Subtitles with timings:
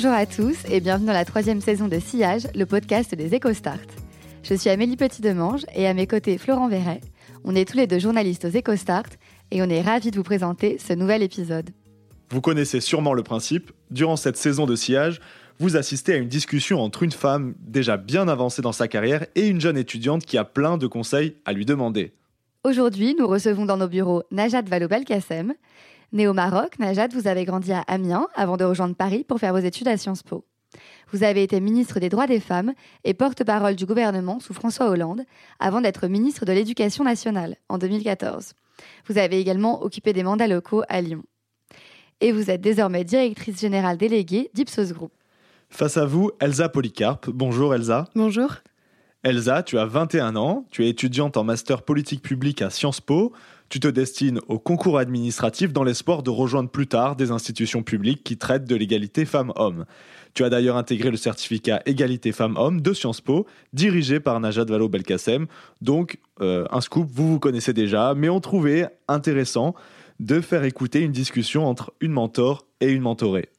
[0.00, 3.80] Bonjour à tous et bienvenue dans la troisième saison de Sillage, le podcast des EcoStart.
[4.44, 7.00] Je suis Amélie Petit-Demange et à mes côtés Florent Verret.
[7.42, 9.08] On est tous les deux journalistes aux EcoStart
[9.50, 11.70] et on est ravis de vous présenter ce nouvel épisode.
[12.30, 15.20] Vous connaissez sûrement le principe, durant cette saison de sillage,
[15.58, 19.48] vous assistez à une discussion entre une femme déjà bien avancée dans sa carrière et
[19.48, 22.12] une jeune étudiante qui a plein de conseils à lui demander.
[22.62, 25.54] Aujourd'hui, nous recevons dans nos bureaux Najat Vallaud-Belkacem.
[26.10, 29.52] Née au Maroc, Najat, vous avez grandi à Amiens avant de rejoindre Paris pour faire
[29.52, 30.42] vos études à Sciences Po.
[31.12, 32.72] Vous avez été ministre des droits des femmes
[33.04, 35.22] et porte-parole du gouvernement sous François Hollande
[35.60, 38.54] avant d'être ministre de l'Éducation nationale en 2014.
[39.06, 41.24] Vous avez également occupé des mandats locaux à Lyon.
[42.22, 45.12] Et vous êtes désormais directrice générale déléguée d'Ipsos Group.
[45.68, 47.28] Face à vous, Elsa Polycarpe.
[47.28, 48.06] Bonjour Elsa.
[48.14, 48.54] Bonjour.
[49.24, 53.32] Elsa, tu as 21 ans, tu es étudiante en master politique publique à Sciences Po.
[53.68, 58.24] Tu te destines au concours administratif dans l'espoir de rejoindre plus tard des institutions publiques
[58.24, 59.84] qui traitent de l'égalité femmes-hommes.
[60.32, 65.46] Tu as d'ailleurs intégré le certificat Égalité femmes-hommes de Sciences Po, dirigé par Najat Vallaud-Belkacem.
[65.82, 69.74] Donc, euh, un scoop, vous vous connaissez déjà, mais on trouvait intéressant
[70.18, 73.50] de faire écouter une discussion entre une mentor et une mentorée.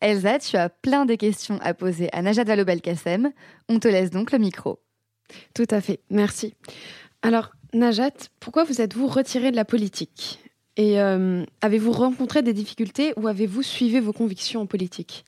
[0.00, 3.32] Elsa, tu as plein de questions à poser à Najat Vallaud-Belkacem.
[3.68, 4.80] On te laisse donc le micro.
[5.52, 6.54] Tout à fait, merci.
[7.22, 10.40] Alors, Najat, pourquoi vous êtes-vous retirée de la politique?
[10.76, 15.24] Et euh, avez-vous rencontré des difficultés ou avez-vous suivi vos convictions en politique?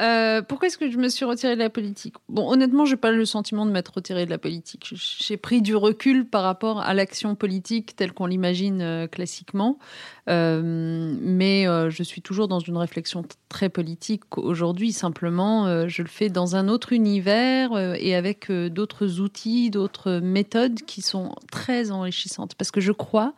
[0.00, 2.14] Euh, pourquoi est-ce que je me suis retirée de la politique?
[2.28, 4.94] Bon, honnêtement, je n'ai pas le sentiment de m'être retirée de la politique.
[4.94, 9.80] J'ai pris du recul par rapport à l'action politique telle qu'on l'imagine euh, classiquement.
[10.28, 14.92] Euh, mais je suis toujours dans une réflexion très politique aujourd'hui.
[14.92, 21.02] Simplement, je le fais dans un autre univers et avec d'autres outils, d'autres méthodes qui
[21.02, 22.54] sont très enrichissantes.
[22.54, 23.34] Parce que je crois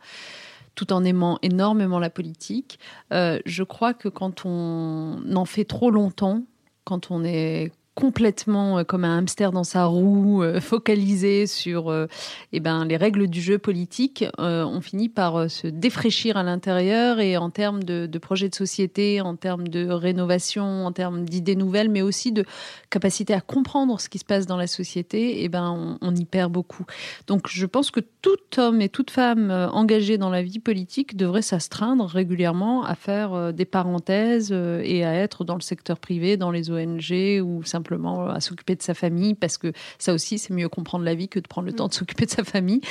[0.75, 2.79] tout en aimant énormément la politique.
[3.11, 6.43] je crois que quand on en fait trop longtemps,
[6.83, 12.07] quand on est complètement euh, comme un hamster dans sa roue, euh, focalisé sur euh,
[12.51, 17.37] eh ben, les règles du jeu politique, on finit par se défraîchir à l'intérieur et
[17.37, 21.89] en termes de, de projets de société, en termes de rénovation, en termes d'idées nouvelles,
[21.89, 22.43] mais aussi de
[22.89, 26.51] capacité à comprendre ce qui se passe dans la société, eh ben, on, y perd
[26.51, 26.85] beaucoup.
[27.27, 31.41] Donc je pense que tout homme et toute femme engagée dans la vie politique devrait
[31.41, 36.71] s'astreindre régulièrement à faire des parenthèses et à être dans le secteur privé, dans les
[36.71, 40.69] ONG ou simplement simplement à s'occuper de sa famille, parce que ça aussi, c'est mieux
[40.69, 42.81] comprendre la vie que de prendre le temps de s'occuper de sa famille.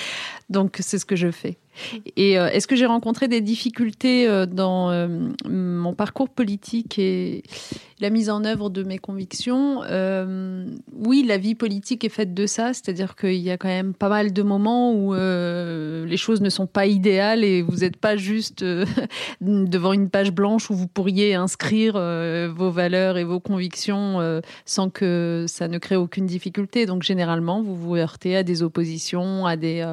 [0.51, 1.57] Donc, c'est ce que je fais.
[2.17, 5.09] Et euh, est-ce que j'ai rencontré des difficultés euh, dans euh,
[5.49, 7.43] mon parcours politique et
[8.01, 9.81] la mise en œuvre de mes convictions?
[10.93, 14.09] Oui, la vie politique est faite de ça, c'est-à-dire qu'il y a quand même pas
[14.09, 18.65] mal de moments où les choses ne sont pas idéales et vous n'êtes pas juste
[19.41, 25.45] devant une page blanche où vous pourriez inscrire vos valeurs et vos convictions sans que
[25.47, 26.87] ça ne crée aucune difficulté.
[26.87, 29.87] Donc généralement, vous vous heurtez à des oppositions, à des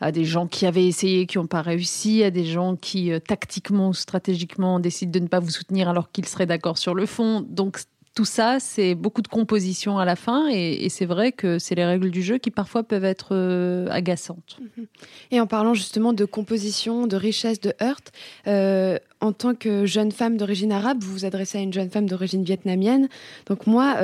[0.00, 3.18] à des gens qui avaient essayé, qui n'ont pas réussi, à des gens qui, euh,
[3.18, 7.06] tactiquement ou stratégiquement, décident de ne pas vous soutenir alors qu'ils seraient d'accord sur le
[7.06, 7.40] fond.
[7.40, 7.78] Donc,
[8.14, 11.84] tout ça, c'est beaucoup de composition à la fin, et, c'est vrai que c'est les
[11.84, 14.58] règles du jeu qui parfois peuvent être euh, agaçantes.
[14.58, 14.86] Mhm.
[15.32, 18.12] Et en parlant justement de composition, de richesse, de heurte,
[18.46, 22.08] euh, en tant que jeune femme d'origine arabe, vous vous adressez à une jeune femme
[22.08, 23.08] d'origine vietnamienne.
[23.46, 23.96] Donc moi,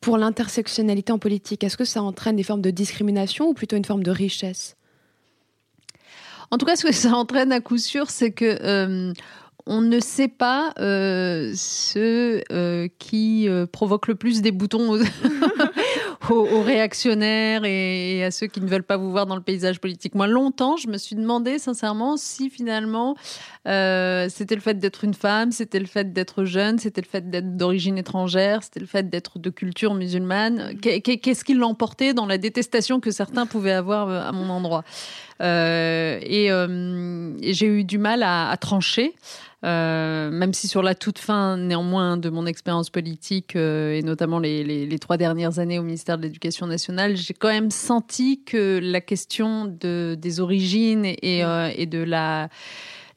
[0.00, 3.86] pour l'intersectionnalité en politique, est-ce que ça entraîne des formes de discrimination ou plutôt une
[3.86, 4.76] forme de richesse?
[6.50, 9.12] En tout cas, ce que ça entraîne à coup sûr, c'est que euh,
[9.66, 14.98] on ne sait pas euh, ce euh, qui provoque le plus des boutons
[16.30, 20.14] aux, réactionnaires et, à ceux qui ne veulent pas vous voir dans le paysage politique.
[20.14, 23.16] Moi, longtemps, je me suis demandé sincèrement si finalement
[23.66, 27.56] c'était le fait d'être une femme, c'était le fait d'être jeune, c'était le fait d'être
[27.56, 30.74] d'origine étrangère, c'était le fait d'être de culture musulmane.
[30.80, 34.84] Qu'est-ce qui l'emportait dans la détestation que certains pouvaient avoir à mon endroit?
[35.40, 39.14] Euh, euh, et, j'ai eu du mal à, trancher.
[39.64, 44.98] Euh, même si sur la toute fin, néanmoins, de mon expérience politique, et notamment les,
[44.98, 49.64] trois dernières années au ministère de l'Éducation nationale, j'ai quand même senti que la question
[49.64, 52.48] de, des origines et, et de la,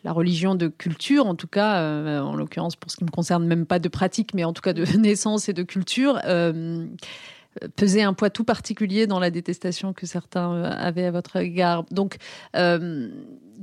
[0.03, 1.81] la religion de culture, en tout cas,
[2.21, 4.73] en l'occurrence pour ce qui me concerne, même pas de pratique, mais en tout cas
[4.73, 6.19] de naissance et de culture,
[7.75, 11.83] pesait un poids tout particulier dans la détestation que certains euh, avaient à votre égard.
[11.91, 12.17] Donc,
[12.55, 13.09] euh,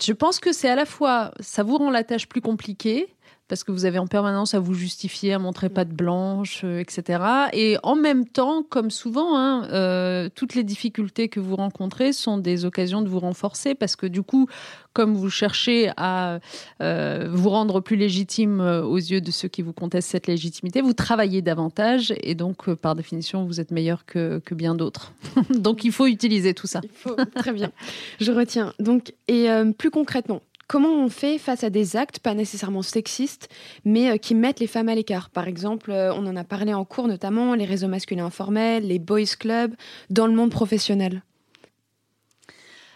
[0.02, 3.14] je pense que c'est à la fois, ça vous rend la tâche plus compliquée,
[3.48, 6.80] parce que vous avez en permanence à vous justifier, à montrer pas de blanche, euh,
[6.80, 7.22] etc.
[7.52, 12.38] Et en même temps, comme souvent, hein, euh, toutes les difficultés que vous rencontrez sont
[12.38, 14.48] des occasions de vous renforcer, parce que du coup,
[14.94, 16.38] comme vous cherchez à
[16.80, 20.94] euh, vous rendre plus légitime aux yeux de ceux qui vous contestent cette légitimité, vous
[20.94, 25.12] travaillez davantage, et donc, par définition, vous êtes meilleur que, que bien d'autres.
[25.50, 26.80] donc, il faut utiliser tout ça.
[26.82, 27.72] Il faut, très bien.
[28.20, 28.72] Je retiens.
[28.78, 33.48] Donc, et plus concrètement, Comment on fait face à des actes, pas nécessairement sexistes,
[33.84, 36.72] mais euh, qui mettent les femmes à l'écart Par exemple, euh, on en a parlé
[36.72, 39.74] en cours notamment, les réseaux masculins informels, les boys clubs,
[40.10, 41.22] dans le monde professionnel.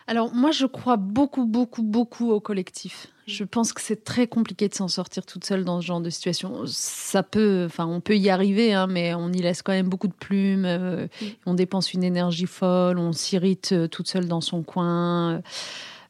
[0.07, 3.09] Alors moi, je crois beaucoup, beaucoup, beaucoup au collectif.
[3.27, 6.09] Je pense que c'est très compliqué de s'en sortir toute seule dans ce genre de
[6.09, 6.63] situation.
[6.65, 10.09] Ça peut, enfin, on peut y arriver, hein, mais on y laisse quand même beaucoup
[10.09, 10.65] de plumes.
[10.65, 11.09] Euh.
[11.45, 15.43] On dépense une énergie folle, on s'irrite toute seule dans son coin.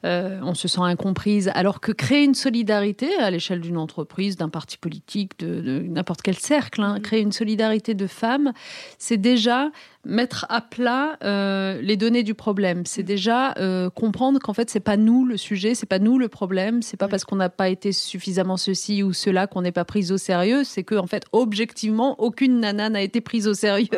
[0.05, 1.51] Euh, on se sent incomprise.
[1.53, 6.37] Alors que créer une solidarité à l'échelle d'une entreprise, d'un parti politique, de, n'importe quel
[6.37, 7.01] cercle, hein, mm.
[7.01, 8.53] créer une solidarité de femmes,
[8.97, 9.71] c'est déjà
[10.05, 12.85] mettre à plat euh, les données du problème.
[12.85, 13.05] C'est mm.
[13.05, 16.81] déjà euh, comprendre qu'en fait c'est pas nous le sujet, c'est pas nous le problème,
[16.81, 17.11] c'est pas mm.
[17.11, 20.63] parce qu'on n'a pas été suffisamment ceci ou cela qu'on n'est pas prise au sérieux,
[20.63, 23.89] c'est que en fait objectivement aucune nana n'a été prise au sérieux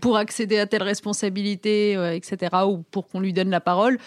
[0.00, 2.56] pour accéder à telle responsabilité, etc.
[2.68, 3.98] ou pour qu'on lui donne la parole.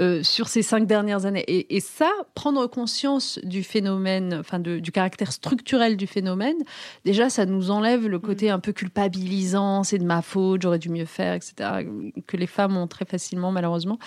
[0.00, 1.44] Euh, sur ces cinq dernières années.
[1.48, 6.56] Et, ça, prendre conscience du phénomène, enfin du caractère structurel du phénomène,
[7.04, 8.54] déjà, ça nous enlève le côté mm.
[8.54, 11.86] un peu culpabilisant, c'est de ma faute, j'aurais dû mieux faire, etc.,
[12.26, 13.98] que les femmes ont très facilement, malheureusement.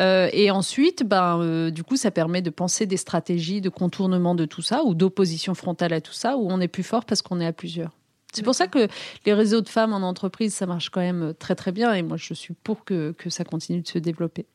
[0.00, 4.34] Euh, et ensuite, ben, euh, du coup, ça permet de penser des stratégies de contournement
[4.34, 7.22] de tout ça ou d'opposition frontale à tout ça, où on est plus fort parce
[7.22, 7.92] qu'on est à plusieurs.
[8.32, 8.88] C'est pour ça que
[9.24, 12.18] les réseaux de femmes en entreprise, ça marche quand même très très bien et moi
[12.18, 14.46] je suis pour que, que ça continue de se développer.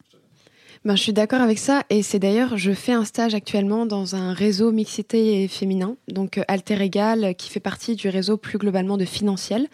[0.84, 4.16] Ben, je suis d'accord avec ça et c'est d'ailleurs, je fais un stage actuellement dans
[4.16, 8.58] un réseau mixité et féminin, donc euh, Alter Egal, qui fait partie du réseau plus
[8.58, 9.68] globalement de Financiel.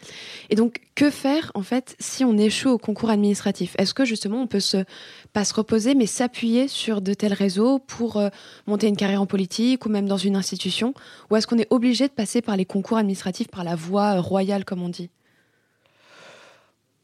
[0.50, 3.74] Et donc, que faire en fait si on échoue au concours administratif?
[3.78, 4.84] Est-ce que justement on peut se
[5.32, 8.28] pas se reposer, mais s'appuyer sur de tels réseaux pour euh,
[8.66, 10.94] monter une carrière en politique ou même dans une institution?
[11.32, 14.66] Ou est-ce qu'on est obligé de passer par les concours administratifs, par la voie royale
[14.66, 15.10] comme on dit?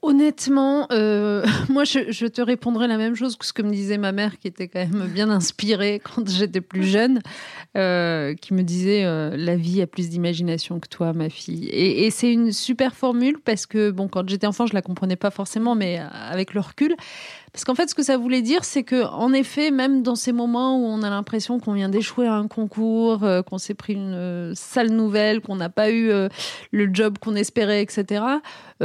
[0.04, 4.12] Honnêtement, euh, moi, je, te répondrai la même chose que ce que me disait ma
[4.12, 7.22] mère, qui était quand même bien inspirée quand j'étais plus jeune,
[7.78, 11.70] euh, qui me disait euh, la vie a plus d'imagination que toi, ma fille.
[11.70, 15.16] Et, et c'est une super formule parce que bon, quand j'étais enfant, je la comprenais
[15.16, 16.98] pas forcément, mais avec le recul,
[17.54, 20.32] parce qu'en fait, ce que ça voulait dire, c'est que, en effet, même dans ces
[20.32, 23.94] moments où on a l'impression qu'on vient d'échouer à un concours, euh, qu'on s'est pris
[23.94, 26.30] une euh, sale nouvelle, qu'on n'a pas eu euh,
[26.72, 28.24] le job qu'on espérait, etc.,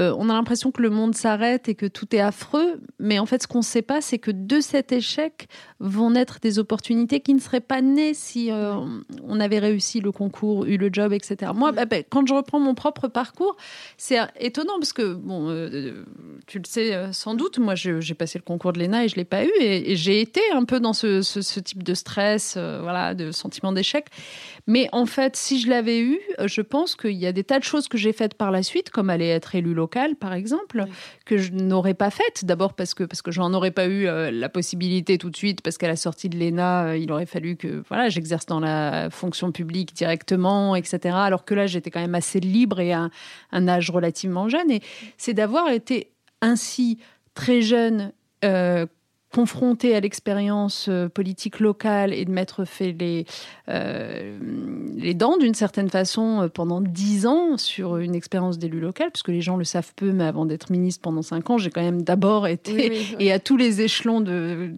[0.00, 2.80] on a l'impression que le monde s'arrête et que tout est affreux.
[3.00, 5.48] Mais en fait, ce qu'on ne sait pas, c'est que de cet échec
[5.80, 10.66] vont naître des opportunités qui ne seraient pas nées si on avait réussi le concours,
[10.66, 11.50] eu le job, etc.
[11.52, 13.56] Moi, bah, bah, quand je reprends mon propre parcours,
[13.96, 15.48] c'est étonnant parce que, bon,
[16.46, 19.16] tu le sais sans doute, moi, j'ai passé le concours cours de l'ENA et je
[19.16, 19.50] l'ai pas eu.
[19.60, 24.06] Et, j'ai été un peu dans ce, type de stress, euh, voilà, de sentiment d'échec.
[24.66, 27.64] Mais en fait, si je l'avais eu, je pense qu'il y a des tas de
[27.64, 30.84] choses que j'ai faites par la suite, comme aller être élu local, par exemple,
[31.24, 32.44] que je n'aurais pas faites.
[32.44, 35.62] D'abord parce que parce que j'en aurais pas eu euh, la possibilité tout de suite,
[35.62, 39.08] parce qu'à la sortie de l'ENA, euh, il aurait fallu que voilà, j'exerce dans la
[39.10, 41.14] fonction publique directement, etc.
[41.14, 43.08] Alors que là, j'étais quand même assez libre et à
[43.52, 44.70] un âge relativement jeune.
[44.70, 44.82] Et
[45.16, 46.10] c'est d'avoir été
[46.40, 46.98] ainsi
[47.34, 48.12] très jeune
[48.44, 48.86] euh,
[49.30, 53.26] confronté à l'expérience euh, politique locale et de m'être fait les,
[53.68, 54.38] euh,
[54.96, 59.42] les dents d'une certaine façon pendant dix ans sur une expérience d'élu local, puisque les
[59.42, 62.46] gens le savent peu, mais avant d'être ministre pendant cinq ans, j'ai quand même d'abord
[62.46, 64.72] été, et à tous les échelons de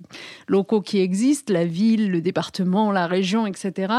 [0.49, 3.93] locaux qui existent, la ville, le département, la région, etc.,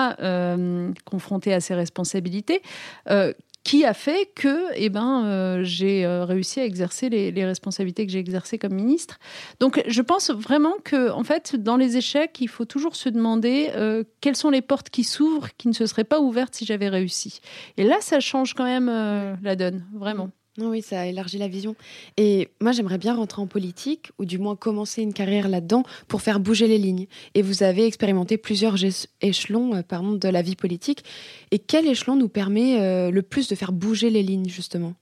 [1.06, 2.62] confronté à ces responsabilités,
[3.64, 8.12] qui a fait que eh ben, euh, j'ai euh, réussi à exercer les, responsabilités que
[8.12, 9.20] j'ai exercées comme ministre.
[9.60, 13.72] Donc je pense vraiment que en fait, dans les échecs, il faut toujours se demander
[13.76, 16.90] euh, quelles sont les portes qui s'ouvrent qui ne se seraient pas ouvertes si j'avais
[16.90, 17.42] réussi.
[17.78, 18.88] Et là, ça change quand même
[19.42, 20.30] la donne, vraiment.
[20.58, 21.76] Oui, ça élargit la vision.
[22.18, 26.22] Et moi, j'aimerais bien rentrer en politique, ou du moins commencer une carrière là-dedans, pour
[26.22, 27.08] faire bouger les lignes.
[27.36, 28.76] Et vous avez expérimenté plusieurs
[29.22, 31.06] échelons euh, de la vie politique.
[31.52, 34.94] Et quel échelon nous permet euh, le plus de faire bouger les lignes, justement?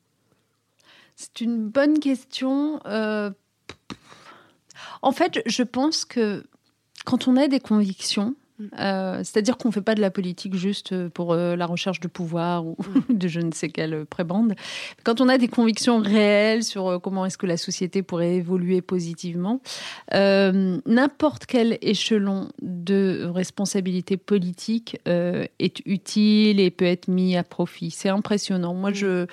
[1.15, 2.79] C'est une bonne question.
[2.85, 3.31] Euh,
[5.01, 6.43] en fait, je pense que
[7.05, 8.35] quand on a des convictions.
[8.77, 12.07] Euh, c'est-à-dire qu'on ne fait pas de la politique juste pour euh, la recherche de
[12.07, 12.75] pouvoir ou
[13.09, 13.13] mm.
[13.17, 14.55] de je ne sais quelle prébande.
[15.03, 18.81] Quand on a des convictions réelles sur euh, comment est-ce que la société pourrait évoluer
[18.81, 19.61] positivement,
[20.11, 27.91] n'importe quel échelon de responsabilité politique est utile et peut être mis à profit.
[27.91, 28.73] C'est impressionnant.
[28.73, 28.95] Moi, mm.
[28.95, 29.27] je,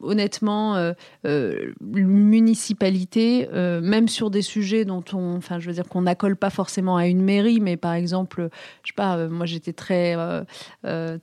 [0.00, 0.92] honnêtement, euh,
[1.26, 6.36] euh, municipalité, euh, même sur des sujets dont on, enfin, je veux dire qu'on n'accole
[6.36, 8.48] pas forcément à une mairie, mais par exemple,
[8.82, 10.16] je sais pas, moi j'étais très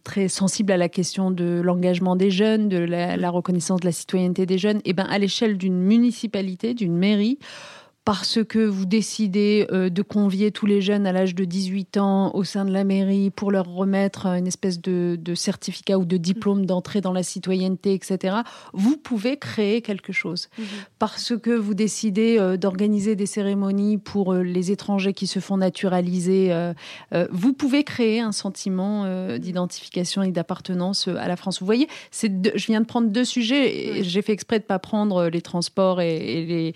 [0.04, 3.92] très sensible à la question de l'engagement des jeunes, de la, la, reconnaissance de la
[3.92, 4.82] citoyenneté des jeunes.
[4.86, 7.40] Et ben à l'échelle d'une municipalité, d'une mairie
[8.06, 12.32] parce que vous décidez euh, de convier tous les jeunes à l'âge de 18 ans
[12.36, 16.68] au sein de la mairie pour leur remettre une espèce de, certificat ou de diplôme
[16.68, 18.38] d'entrée dans la citoyenneté, etc.,
[18.74, 20.50] vous pouvez créer quelque chose.
[20.60, 20.66] Mhm.
[21.00, 25.58] Parce que vous décidez euh, d'organiser des cérémonies pour euh, les étrangers qui se font
[25.58, 26.54] naturaliser,
[27.32, 29.06] vous pouvez créer un sentiment
[29.38, 31.60] d'identification et d'appartenance à la France.
[31.60, 34.04] Vous voyez, je viens de prendre deux sujets.
[34.04, 36.74] J'ai fait exprès de ne pas prendre les transports et, les,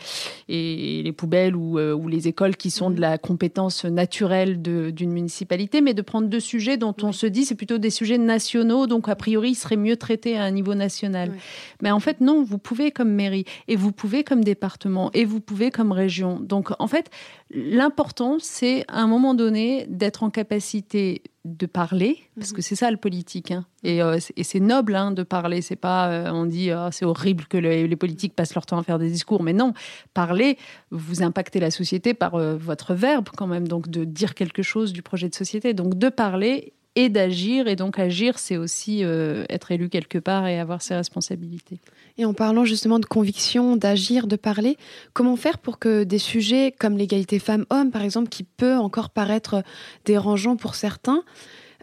[0.47, 3.01] et les poubelles euh, ou, les écoles qui sont de mhm.
[3.01, 7.55] la compétence naturelle d'une municipalité, mais de prendre deux sujets dont on se dit c'est
[7.55, 11.33] plutôt des sujets nationaux, donc a priori ils seraient mieux traités à un niveau national.
[11.81, 15.41] Mais en fait non, vous pouvez comme mairie et vous pouvez comme département et vous
[15.41, 16.39] pouvez comme région.
[16.39, 17.09] Donc en fait
[17.51, 22.61] l'important c'est à un moment donné d'être en capacité de parler, parce que mhm.
[22.63, 23.65] c'est ça le politique, hein.
[23.85, 25.61] euh, et, c'est noble hein, de parler.
[25.61, 28.83] C'est pas, euh, on dit, oh, c'est horrible que les, politiques passent leur temps à
[28.83, 29.73] faire des discours, mais non,
[30.13, 30.57] parler,
[30.91, 34.91] vous impactez la société par euh, votre verbe quand même, donc de dire quelque chose
[34.91, 39.03] du projet de société, donc de parler et d'agir, et donc agir, c'est aussi
[39.49, 41.79] être élu quelque part et avoir ses responsabilités.
[42.17, 44.75] Et en parlant justement de conviction, d'agir, de parler,
[45.13, 49.63] comment faire pour que des sujets comme l'égalité femmes-hommes, par exemple, qui peut encore paraître
[50.03, 51.23] dérangeant pour certains,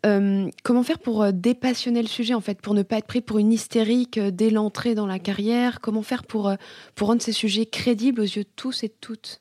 [0.05, 3.21] euh, comment faire pour euh, dépassionner le sujet, en fait, pour ne pas être pris
[3.21, 5.81] pour une hystérique euh, dès l'entrée dans la carrière?
[5.81, 6.53] Comment faire pour,
[6.95, 9.41] pour rendre ces sujets crédibles aux yeux de tous et de toutes?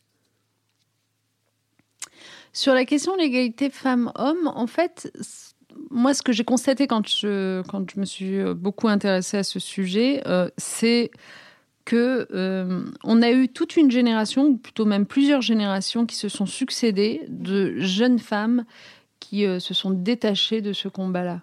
[2.54, 5.12] Sur la question de l'égalité femmes-hommes, en fait,
[5.90, 9.44] moi, ce que j'ai constaté quand je, quand je me suis euh, beaucoup intéressée à
[9.44, 11.12] ce sujet, euh, c'est
[11.86, 16.30] que euh, on a eu toute une génération, ou plutôt même plusieurs générations, qui se
[16.30, 18.66] sont succédées de jeunes femmes
[19.20, 21.42] qui se sont détachées de ce combat-là.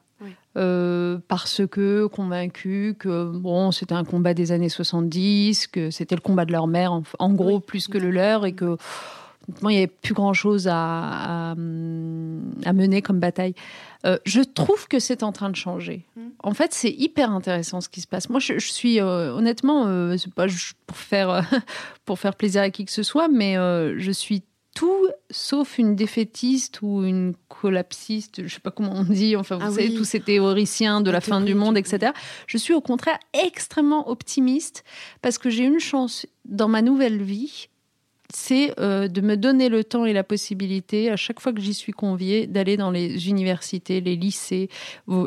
[1.26, 6.44] parce que convaincues que bon, c'était un combat des années 70, que c'était le combat
[6.44, 8.76] de leur mère, en, gros, plus que le leur, et que
[9.62, 13.54] il n'y avait plus grand-chose à, à, mener comme bataille.
[14.04, 16.06] Euh, je trouve que c'est en train de changer.
[16.16, 16.20] Mm.
[16.42, 18.28] En fait, c'est hyper intéressant ce qui se passe.
[18.28, 20.46] Moi, je, suis euh, honnêtement, euh, c'est pas
[20.86, 21.48] pour faire
[22.04, 24.42] pour faire plaisir à qui que ce soit, mais je suis
[24.74, 29.66] tout sauf une défaitiste ou une collapsiste, je sais pas comment on dit, enfin vous
[29.66, 32.12] ah savez, tous ces théoriciens de la, fin du monde, etc.
[32.46, 34.82] Je suis au contraire extrêmement optimiste
[35.20, 37.68] parce que j'ai une chance dans ma nouvelle vie
[38.34, 41.74] c'est euh, de me donner le temps et la possibilité, à chaque fois que j'y
[41.74, 44.68] suis conviée, d'aller dans les universités, les lycées,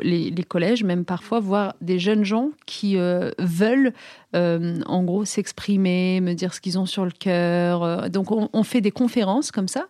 [0.01, 3.93] les, collèges, même parfois, voir des jeunes gens qui euh, veulent,
[4.35, 8.09] euh, en gros, s'exprimer, me dire ce qu'ils ont sur le cœur.
[8.09, 9.87] Donc, on, on, fait des conférences comme ça.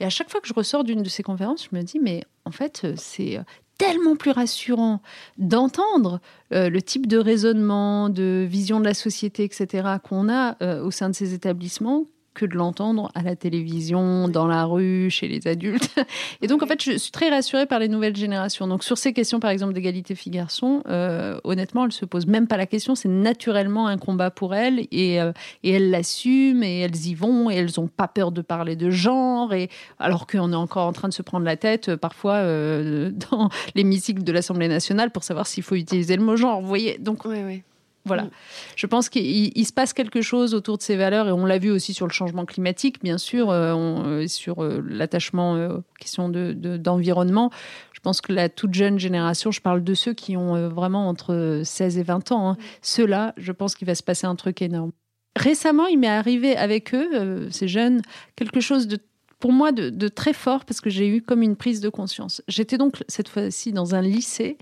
[0.00, 2.22] Et à chaque fois que je ressors d'une de ces conférences, je me dis, mais
[2.44, 3.40] en fait, c'est
[3.78, 5.00] tellement plus rassurant
[5.38, 6.20] d'entendre
[6.50, 11.14] le type de raisonnement, de vision de la société, etc., qu'on a au sein de
[11.14, 12.06] ces établissements
[12.38, 15.94] que de l'entendre à la télévision, dans la rue, chez les adultes.
[16.40, 18.68] Et donc, en fait, je suis très rassurée par les nouvelles générations.
[18.68, 22.56] Donc, sur ces questions, par exemple, d'égalité filles-garçons, euh, honnêtement, elles se posent même pas
[22.56, 22.94] la question.
[22.94, 25.32] C'est naturellement un combat pour elles et, euh,
[25.64, 28.88] et elles l'assument et elles y vont et elles n'ont pas peur de parler de
[28.88, 29.52] genre.
[29.52, 29.68] Et
[29.98, 32.42] alors qu'on est encore en train de se prendre la tête, euh, parfois,
[33.30, 36.60] dans l'hémicycle de l'Assemblée nationale pour savoir s'il faut utiliser le mot genre.
[36.60, 37.62] Vous voyez Donc, oui, oui.
[38.08, 38.24] Voilà.
[38.24, 38.30] Mm.
[38.74, 41.70] Je pense qu'il se passe quelque chose autour de ces valeurs et on l'a vu
[41.70, 47.48] aussi sur le changement climatique, bien sûr, euh, euh, sur euh, l'attachement aux questions d'environnement.
[47.48, 47.54] De,
[47.92, 51.62] je pense que la toute jeune génération, je parle de ceux qui ont vraiment entre
[51.64, 52.64] 16 et 20 ans, hein, mm.
[52.82, 54.90] ceux-là, je pense qu'il va se passer un truc énorme.
[55.36, 58.02] Récemment, il m'est arrivé avec eux, ces jeunes,
[58.34, 58.98] quelque chose de
[59.38, 62.42] pour moi de, de, très fort parce que j'ai eu comme une prise de conscience.
[62.48, 64.58] J'étais donc cette fois-ci dans un lycée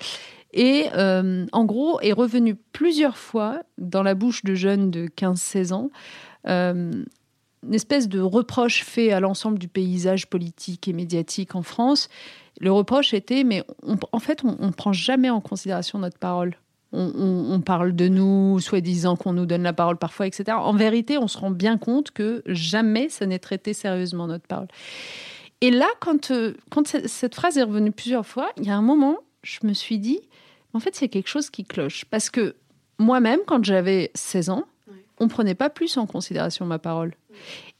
[0.56, 5.72] et euh, en gros est revenu plusieurs fois dans la bouche de jeunes de 15-16
[5.72, 5.90] ans
[6.48, 7.04] euh,
[7.66, 12.08] une espèce de reproche fait à l'ensemble du paysage politique et médiatique en France.
[12.60, 13.64] Le reproche était, mais
[14.12, 16.56] en fait, on ne prend jamais en considération notre parole.
[16.92, 20.56] On, parle de nous, soi-disant qu'on nous donne la parole parfois, etc.
[20.58, 24.68] En vérité, on se rend bien compte que jamais ça n'est traité sérieusement notre parole.
[25.60, 28.82] Et là, quand, euh, quand cette phrase est revenue plusieurs fois, il y a un
[28.82, 30.20] moment, je me suis dit,
[30.76, 32.04] en fait, c'est quelque chose qui cloche.
[32.04, 32.54] Parce que
[32.98, 34.64] moi-même, quand j'avais 16 ans,
[35.18, 37.14] on ne prenait pas plus en considération ma parole.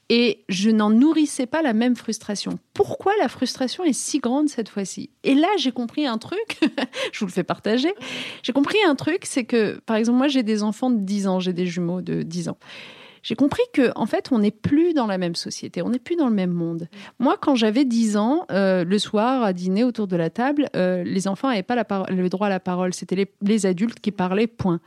[0.09, 2.57] Et je n'en nourrissais pas la même frustration.
[2.73, 5.11] Pourquoi la frustration est si grande cette fois-ci?
[5.23, 6.59] Et là, j'ai compris un truc,
[7.11, 7.93] je vous le fais partager.
[8.41, 11.39] J'ai compris un truc, c'est que, par exemple, moi, j'ai des enfants de 10 ans,
[11.39, 12.57] j'ai des jumeaux de 10 ans.
[13.27, 16.15] J'ai compris que, en fait, on n'est plus dans la même société, on n'est plus
[16.15, 16.87] dans le même monde.
[17.19, 21.03] Moi, quand j'avais 10 ans, euh, le soir, à dîner autour de la table, euh,
[21.03, 21.75] les enfants n'avaient pas
[22.07, 22.93] le droit à la parole.
[22.93, 24.79] C'était les, les adultes qui parlaient, point.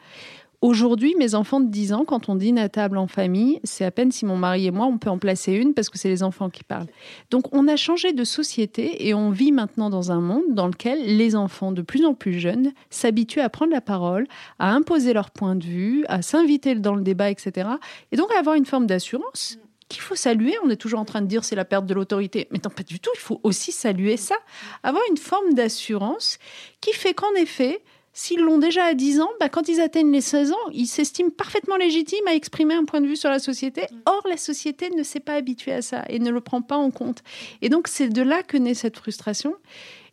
[0.62, 3.90] Aujourd'hui, mes enfants de 10 ans, quand on dîne à table en famille, c'est à
[3.90, 6.22] peine si mon mari et moi, on peut en placer une parce que c'est les
[6.22, 6.88] enfants qui parlent.
[7.30, 11.16] Donc, on a changé de société et on vit maintenant dans un monde dans lequel
[11.16, 14.26] les enfants de plus en plus jeunes s'habituent à prendre la parole,
[14.58, 17.70] à imposer leur point de vue, à s'inviter dans le débat, etc.
[18.12, 20.54] Et donc, à avoir une forme d'assurance qu'il faut saluer.
[20.62, 22.48] On est toujours en train de dire c'est la perte de l'autorité.
[22.50, 23.10] Mais non, pas du tout.
[23.14, 24.36] Il faut aussi saluer ça.
[24.82, 26.38] Avoir une forme d'assurance
[26.82, 30.20] qui fait qu'en effet, S'ils l'ont déjà à 10 ans, bah, quand ils atteignent les
[30.20, 33.82] 16 ans, ils s'estiment parfaitement légitimes à exprimer un point de vue sur la société.
[33.82, 33.96] Mm.
[34.06, 36.90] Or, la société ne s'est pas habituée à ça et ne le prend pas en
[36.90, 37.22] compte.
[37.62, 39.54] Et donc, c'est de là que naît cette frustration.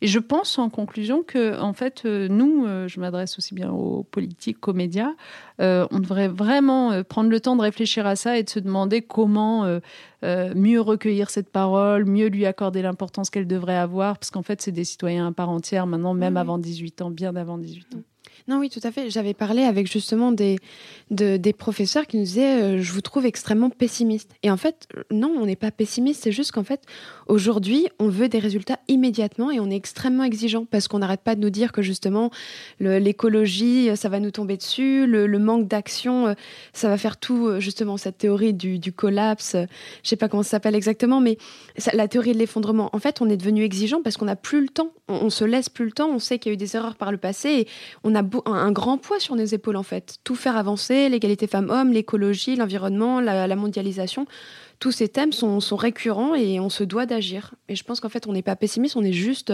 [0.01, 3.71] Et je pense en conclusion que, en fait, euh, nous, euh, je m'adresse aussi bien
[3.71, 5.11] aux politiques qu'aux médias,
[5.59, 9.01] euh, on devrait vraiment prendre le temps de réfléchir à ça et de se demander
[9.01, 9.79] comment
[10.23, 14.71] mieux recueillir cette parole, mieux lui accorder l'importance qu'elle devrait avoir, parce qu'en fait, c'est
[14.71, 18.01] des citoyens à part entière maintenant, même avant 18 ans, bien avant 18 ans.
[18.47, 19.09] Non, oui, tout à fait.
[19.09, 20.57] J'avais parlé avec justement des,
[21.09, 24.31] des professeurs qui nous disaient euh, Je vous trouve extrêmement pessimiste.
[24.41, 26.23] Et en fait, non, on n'est pas pessimiste.
[26.23, 26.81] C'est juste qu'en fait,
[27.27, 31.35] aujourd'hui, on veut des résultats immédiatement et on est extrêmement exigeant parce qu'on n'arrête pas
[31.35, 32.31] de nous dire que justement,
[32.79, 36.33] l'écologie, ça va nous tomber dessus, le, manque d'action, euh,
[36.71, 39.57] ça va faire tout, euh, justement, cette théorie du, du collapse.
[40.03, 41.37] Je sais pas comment ça s'appelle exactement, mais
[41.91, 42.89] la théorie de l'effondrement.
[42.93, 44.93] En fait, on est devenu exigeant parce qu'on n'a plus le temps.
[45.09, 46.09] On, on, se laisse plus le temps.
[46.09, 47.67] On sait qu'il y a eu des erreurs par le passé et
[48.05, 50.17] on a un, grand poids sur nos épaules en fait.
[50.23, 54.25] Tout faire avancer, l'égalité femmes-hommes, l'écologie, l'environnement, la, mondialisation
[54.79, 57.55] tous ces thèmes sont, récurrents et on se doit d'agir.
[57.67, 59.51] Et je pense qu'en fait, on n'est pas pessimiste, on est juste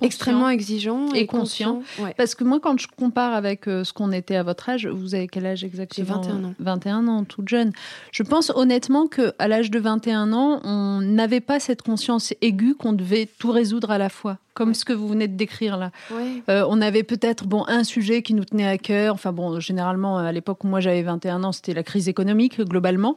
[0.00, 1.82] extrêmement exigeant et, conscient.
[2.16, 5.14] Parce que moi, quand je compare avec euh, ce qu'on était à votre âge, vous
[5.14, 6.22] avez quel âge exactement?
[6.22, 6.54] J'ai 21 ans.
[6.58, 7.72] 21 ans, toute jeune.
[8.12, 12.94] Je pense honnêtement qu'à l'âge de 21 ans, on n'avait pas cette conscience aiguë qu'on
[12.94, 15.90] devait tout résoudre à la fois comme ce que vous venez de décrire là.
[16.48, 19.14] Euh, on avait peut-être bon un sujet qui nous tenait à cœur.
[19.14, 23.16] Enfin bon, généralement à l'époque où moi j'avais 21 ans, c'était la crise économique globalement.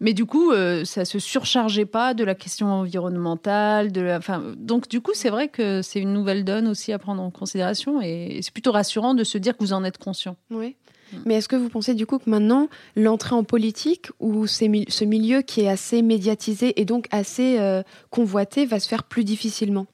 [0.00, 4.88] Mais du coup, euh, ça se surchargeait pas de la question environnementale, de enfin, donc
[4.88, 8.40] du coup, c'est vrai que c'est une nouvelle donne aussi à prendre en considération et
[8.42, 10.36] c'est plutôt rassurant de se dire que vous en êtes conscient.
[10.50, 10.76] Oui.
[11.12, 11.16] Mm.
[11.26, 15.42] Mais est-ce que vous pensez du coup que maintenant, l'entrée en politique ou ce milieu
[15.42, 19.86] qui est assez médiatisé et donc assez euh, convoité va se faire plus difficilement?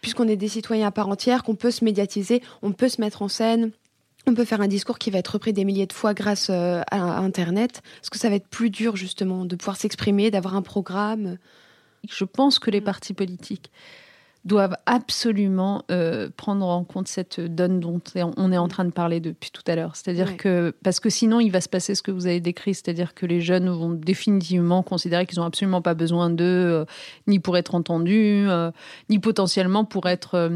[0.00, 3.22] Puisqu'on est des citoyens à part entière, qu'on peut se médiatiser, on peut se mettre
[3.22, 3.70] en scène,
[4.26, 6.82] on peut faire un discours qui va être repris des milliers de fois grâce euh,
[6.90, 7.82] à Internet.
[8.02, 11.38] Est-ce que ça va être plus dur justement de pouvoir s'exprimer, d'avoir un programme
[12.08, 13.70] Je pense que les partis politiques
[14.44, 18.00] doivent absolument euh, prendre en compte cette donne dont
[18.36, 19.96] on est en train de parler depuis tout à l'heure.
[19.96, 23.14] C'est-à-dire que, parce que sinon, il va se passer ce que vous avez décrit, c'est-à-dire
[23.14, 26.84] que les jeunes vont définitivement considérer qu'ils n'ont absolument pas besoin d'eux, euh,
[27.26, 28.70] ni pour être entendus, euh,
[29.10, 30.50] ni potentiellement pour être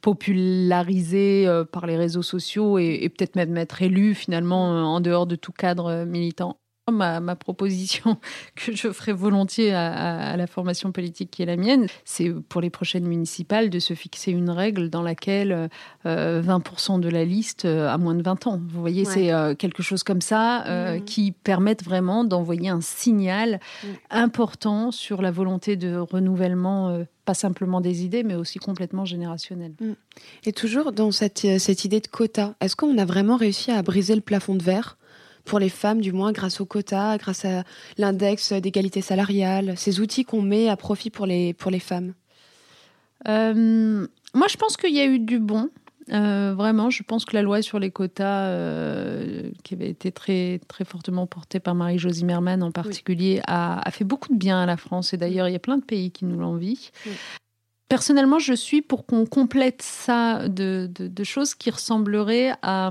[0.00, 5.36] popularisés par les réseaux sociaux et, et peut-être même être élus finalement en dehors de
[5.36, 6.58] tout cadre militant.
[6.92, 8.18] Ma, proposition
[8.56, 12.68] que je ferai volontiers à, la formation politique qui est la mienne, c'est pour les
[12.68, 15.70] prochaines municipales de se fixer une règle dans laquelle
[16.04, 18.60] 20% euh, de la liste euh, a moins de 20 ans.
[18.68, 20.64] Vous voyez, c'est euh, quelque chose comme ça
[20.98, 21.04] mmh.
[21.04, 23.86] qui permette vraiment d'envoyer un signal mmh.
[24.10, 29.72] important sur la volonté de renouvellement pas simplement des idées, mais aussi complètement générationnel.
[29.80, 29.92] Mmh.
[30.44, 34.14] Et toujours dans cette, cette idée de quota, est-ce qu'on a vraiment réussi à briser
[34.14, 34.98] le plafond de verre?
[35.44, 37.64] Pour les femmes, du moins grâce au quota, grâce à
[37.98, 42.14] l'index d'égalité salariale, ces outils qu'on met à profit pour les, pour les femmes
[43.28, 45.70] euh, Moi, je pense qu'il y a eu du bon.
[46.12, 50.60] Euh, vraiment, je pense que la loi sur les quotas, euh, qui avait été très,
[50.68, 54.76] très fortement portée par Marie-Josie Zimmermann en particulier, a, fait beaucoup de bien à la
[54.76, 55.14] France.
[55.14, 56.74] Et d'ailleurs, il y a plein de pays qui nous l'envient.
[57.88, 62.90] Personnellement, je suis pour qu'on complète ça de, de, de, choses qui ressembleraient à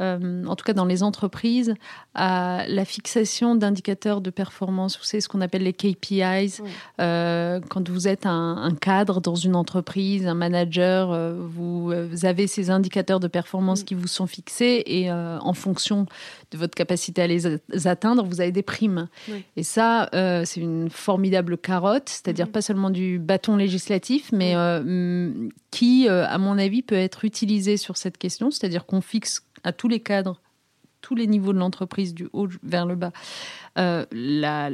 [0.00, 1.74] euh, en tout cas dans les entreprises,
[2.14, 4.96] à la fixation d'indicateurs de performance.
[4.96, 6.60] Vous savez ce qu'on appelle les KPIs.
[7.00, 12.70] Euh, quand vous êtes un, cadre dans une entreprise, un manager, euh, vous, avez ces
[12.70, 13.84] indicateurs de performance mm.
[13.84, 16.06] qui vous sont fixés et en fonction
[16.50, 19.08] de votre capacité à les atteindre, vous avez des primes.
[19.56, 22.50] Et ça, c'est une formidable carotte, c'est-à-dire mm.
[22.50, 24.54] pas seulement du bâton législatif, mais
[25.70, 29.88] qui, à mon avis, peut être utilisé sur cette question, c'est-à-dire qu'on fixe à tous
[29.88, 30.40] les cadres,
[31.00, 33.12] tous les niveaux de l'entreprise, du haut vers le bas,
[33.78, 34.70] euh, la,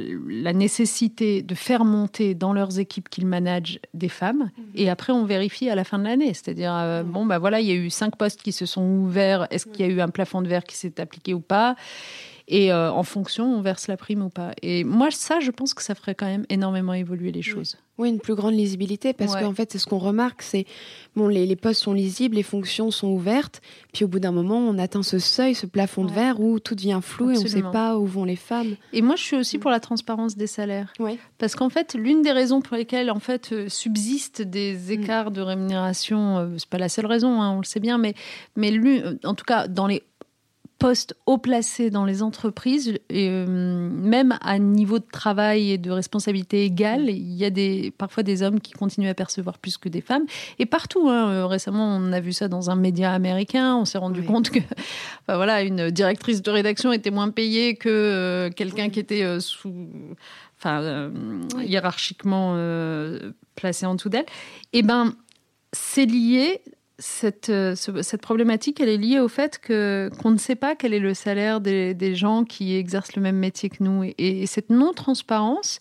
[0.53, 4.49] nécessité de faire monter dans leurs équipes qu'ils managent des femmes.
[4.57, 4.63] Mhm.
[4.73, 6.33] Et après, on vérifie à la fin de l'année.
[6.33, 7.11] C'est-à-dire, euh, mhm.
[7.11, 9.47] bon, bah voilà, il y a eu cinq postes qui se sont ouverts.
[9.51, 11.75] Est-ce qu'il y a eu un plafond de verre qui s'est appliqué ou pas?
[12.47, 14.51] Et euh, en fonction, on verse la prime ou pas.
[14.61, 17.77] Et moi, ça, je pense que ça ferait quand même énormément évoluer les choses.
[17.97, 20.65] Oui, une plus grande lisibilité, parce qu'en fait, c'est ce qu'on remarque, c'est
[21.15, 23.61] bon, les, les, postes sont lisibles, les fonctions sont ouvertes,
[23.93, 26.75] puis au bout d'un moment, on atteint ce seuil, ce plafond de verre où tout
[26.75, 28.75] devient flou et on ne sait pas où vont les femmes.
[28.91, 30.91] Et moi, je suis aussi pour la transparence des salaires,
[31.37, 34.91] parce qu'en fait, l'une des raisons pour lesquelles en fait euh, subsistent des mm.
[34.91, 38.13] écarts de rémunération, euh, c'est pas la seule raison, hein, on le sait bien, mais
[38.57, 38.73] mais
[39.23, 40.03] en tout cas dans les
[40.85, 45.89] postes haut placés dans les entreprises, et, euh, même à niveau de travail et de
[45.89, 49.89] responsabilité égale, il y a des, parfois des hommes qui continuent à percevoir plus que
[49.89, 50.25] des femmes.
[50.59, 53.97] Et partout, hein, euh, récemment, on a vu ça dans un média américain, on s'est
[53.97, 54.59] rendu compte que
[55.27, 59.73] voilà, une directrice de rédaction était moins payée que euh, quelqu'un qui était sous...
[60.59, 61.11] Enfin,
[61.63, 62.55] hiérarchiquement
[63.55, 64.25] placé en dessous d'elle.
[64.71, 65.15] Et eh ben,
[65.73, 66.61] c'est lié
[66.97, 70.93] cette, euh, cette, problématique, elle est liée au fait que qu'on ne sait pas quel
[70.93, 74.03] est le salaire des, gens qui exercent le même métier que nous.
[74.17, 75.79] Et, cette non-transparence,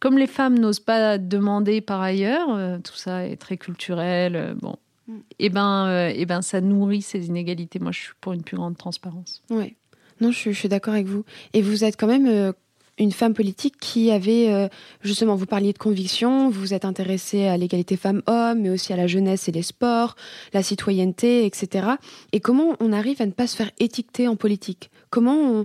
[0.00, 4.54] comme les femmes n'osent pas demander par ailleurs, euh, tout ça est très culturel, euh,
[4.54, 4.76] bon,
[5.08, 5.16] mm.
[5.16, 7.78] et eh ben, et ben, ça nourrit ces inégalités.
[7.78, 9.42] Moi, je suis pour une plus grande transparence.
[9.50, 9.76] Oui.
[10.20, 11.24] Non, je, je suis d'accord avec vous.
[11.54, 12.52] Et vous êtes quand même
[12.98, 14.68] une femme politique qui avait, euh,
[15.02, 19.06] justement, vous parliez de conviction, vous êtes intéressée à l'égalité femmes-hommes, mais aussi à la
[19.06, 20.14] jeunesse et les sports,
[20.52, 21.88] la citoyenneté, etc.
[22.32, 24.90] Et comment on arrive à ne pas se faire étiqueter en politique?
[25.10, 25.64] Comment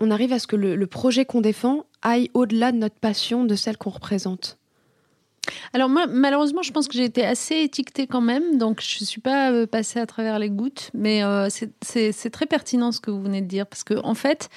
[0.00, 3.54] on, arrive à ce que le, projet qu'on défend aille au-delà de notre passion, de
[3.54, 4.58] celle qu'on représente?
[5.72, 9.06] Alors moi, malheureusement, je pense que j'ai été assez étiquetée quand même, donc je ne
[9.06, 13.10] suis pas euh, passée à travers les gouttes, mais euh, c'est très pertinent ce que
[13.10, 14.48] vous venez de dire, parce que en fait,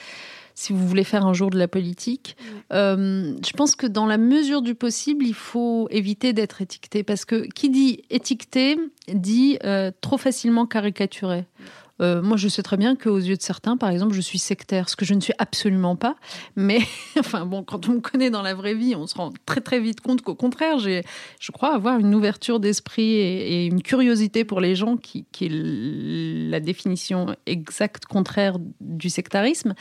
[0.55, 2.37] si vous voulez faire un jour de la politique.
[2.73, 7.25] Euh, je pense que dans la mesure du possible, il faut éviter d'être étiqueté parce
[7.25, 8.77] que qui dit étiqueté
[9.13, 11.45] dit euh, trop facilement caricaturé.
[12.01, 14.89] Euh, moi, je sais très bien qu'aux yeux de certains, par exemple, je suis sectaire,
[14.89, 16.15] ce que je ne suis absolument pas.
[16.55, 16.79] Mais,
[17.19, 19.79] enfin, bon, quand on me connaît dans la vraie vie, on se rend très, très
[19.79, 21.03] vite compte qu'au contraire, j'ai,
[21.39, 26.49] je crois avoir une ouverture d'esprit et, une curiosité pour les gens qui, qui est
[26.49, 29.73] la définition exacte contraire du sectarisme.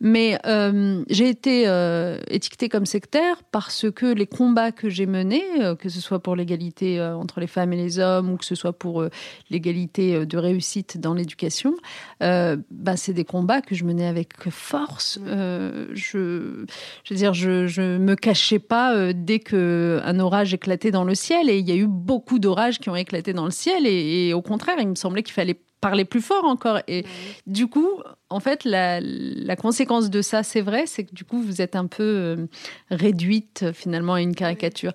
[0.00, 5.44] Mais euh, j'ai été euh, étiquetée comme sectaire parce que les combats que j'ai menés,
[5.60, 8.54] euh, que ce soit pour l'égalité entre les femmes et les hommes ou que ce
[8.54, 9.04] soit pour
[9.50, 11.74] l'égalité de réussite dans l'éducation,
[12.20, 15.18] bah, c'est des combats que je menais avec force.
[15.24, 21.14] je, je veux dire, je, je me cachais pas dès qu'un orage éclatait dans le
[21.14, 21.48] ciel.
[21.48, 23.86] Et il y a eu beaucoup d'orages qui ont éclaté dans le ciel.
[23.86, 26.80] Et au contraire, il me semblait qu'il fallait parler plus fort encore.
[26.88, 27.04] Et
[27.46, 29.00] du coup, en fait, la,
[29.56, 32.46] conséquence de ça, c'est vrai, c'est que du coup, vous êtes un peu euh,
[32.90, 34.92] réduite finalement à une caricature.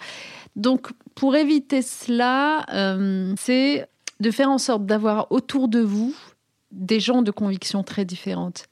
[0.55, 3.87] Donc, pour éviter cela, euh, c'est
[4.19, 6.15] de faire en sorte d'avoir autour de vous
[6.71, 8.65] des gens de convictions très différentes.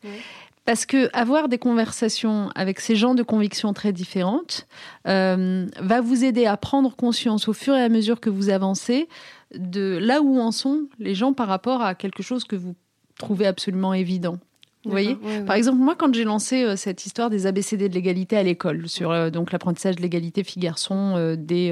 [0.65, 4.67] Parce que avoir des conversations avec ces gens de convictions très différentes
[5.08, 9.10] euh, va vous aider à prendre conscience au fur et à mesure que vous avancez
[9.56, 12.76] de là où en sont les gens par rapport à quelque chose que vous
[13.17, 14.38] trouvez absolument évident.
[14.86, 15.15] Vous voyez?
[15.45, 18.89] Par exemple, moi, quand j'ai lancé euh, cette histoire des ABCD de l'égalité à l'école,
[18.89, 21.71] sur euh, donc l'apprentissage de l'égalité filles-garçons dès,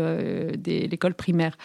[0.65, 1.57] l'école primaire,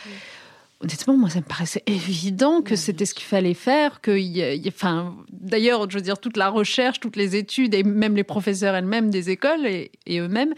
[0.85, 4.01] honnêtement, moi, ça me paraissait évident que c'était ce qu'il fallait faire.
[4.01, 8.25] Que, enfin, d'ailleurs, je veux dire, toute la recherche, toutes les études, et même les
[8.25, 10.55] professeurs elles-mêmes des écoles et, eux-mêmes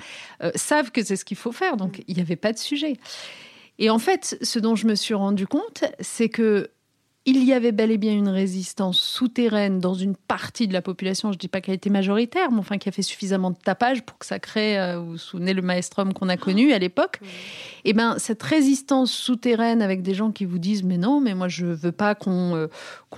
[0.54, 1.76] savent que c'est ce qu'il faut faire.
[1.76, 2.96] Donc, il n'y avait pas de sujet.
[3.78, 6.70] Et en fait, ce dont je me suis rendu compte, c'est que
[7.26, 11.32] il y avait bel et bien une résistance souterraine dans une partie de la population,
[11.32, 14.04] je ne dis pas qu'elle était majoritaire, mais enfin qui a fait suffisamment de tapage
[14.04, 17.18] pour que ça crée, euh, vous vous souvenez, le maestrum qu'on a connu à l'époque.
[17.84, 21.34] Et eh bien, cette résistance souterraine avec des gens qui vous disent Mais non, mais
[21.34, 22.68] moi je veux pas qu'on euh,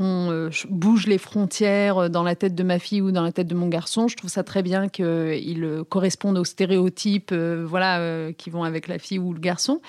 [0.00, 3.54] euh, bouge les frontières dans la tête de ma fille ou dans la tête de
[3.54, 8.88] mon garçon, je trouve ça très bien qu'ils correspondent aux stéréotypes voilà, qui vont avec
[8.88, 9.80] la fille ou le garçon.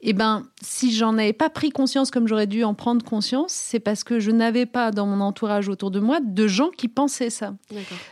[0.00, 3.80] Eh ben, si j'en avais pas pris conscience comme j'aurais dû en prendre conscience, c'est
[3.80, 7.30] parce que je n'avais pas dans mon entourage autour de moi de gens qui pensaient
[7.30, 7.54] ça.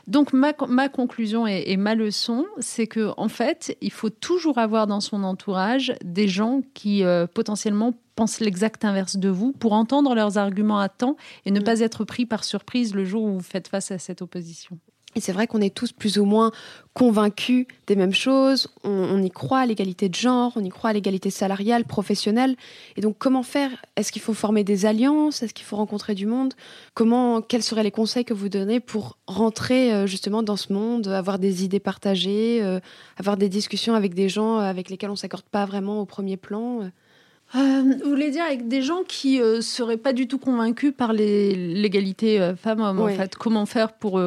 [0.09, 4.89] Donc ma, ma conclusion et, ma leçon, c'est que en fait, il faut toujours avoir
[4.89, 10.15] dans son entourage des gens qui euh, potentiellement pensent l'exact inverse de vous pour entendre
[10.15, 11.65] leurs arguments à temps et ne mm.
[11.65, 14.79] pas être pris par surprise le jour où vous faites face à cette opposition.
[15.17, 16.53] Et c'est vrai qu'on est tous plus ou moins
[16.93, 18.69] convaincus des mêmes choses.
[18.85, 22.55] On, y croit à l'égalité de genre, on y croit à l'égalité salariale, professionnelle.
[22.97, 23.71] Et donc, comment faire?
[23.97, 25.43] Est-ce qu'il faut former des alliances?
[25.43, 26.53] Est-ce qu'il faut rencontrer du monde?
[26.93, 31.09] Comment Quels seraient les conseils que vous donnez pour rentrer euh, justement dans ce monde,
[31.09, 32.79] avoir des idées partagées, euh,
[33.17, 36.91] avoir des discussions avec des gens avec lesquels on s'accorde pas vraiment au premier plan
[37.55, 41.13] euh, vous voulez dire avec des gens qui ne seraient pas du tout convaincus par
[41.13, 43.37] l'égalité femmes-hommes, en fait?
[43.37, 44.21] Comment faire pour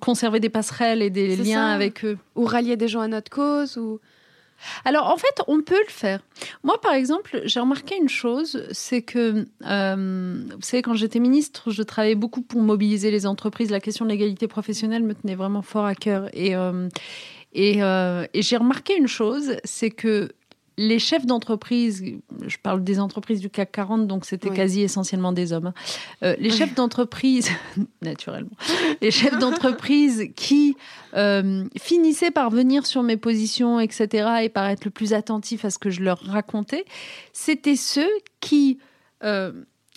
[0.00, 2.18] conserver des passerelles et des liens avec eux.
[2.36, 4.00] Ou rallier des gens à notre cause ou...
[4.84, 6.20] Alors en fait, on peut le faire.
[6.64, 11.70] Moi, par exemple, j'ai remarqué une chose, c'est que, euh, vous savez, quand j'étais ministre,
[11.70, 13.70] je travaillais beaucoup pour mobiliser les entreprises.
[13.70, 16.28] La question de l'égalité professionnelle me tenait vraiment fort à cœur.
[16.32, 16.88] Et, euh,
[17.52, 20.30] et, euh, et j'ai remarqué une chose, c'est que
[20.78, 22.04] les chefs d'entreprise,
[22.46, 25.66] je parle des entreprises du CAC 40, donc c'était quasi essentiellement des hommes.
[25.66, 25.74] Hein.
[26.22, 27.50] Euh, les chefs d'entreprise,
[28.02, 28.56] naturellement,
[29.02, 30.76] les chefs d'entreprise qui
[31.14, 35.70] euh, finissaient par venir sur mes positions, etc., et par être le plus attentifs à
[35.70, 36.84] ce que je leur racontais,
[37.32, 38.78] c'était ceux qui
[39.24, 39.50] euh,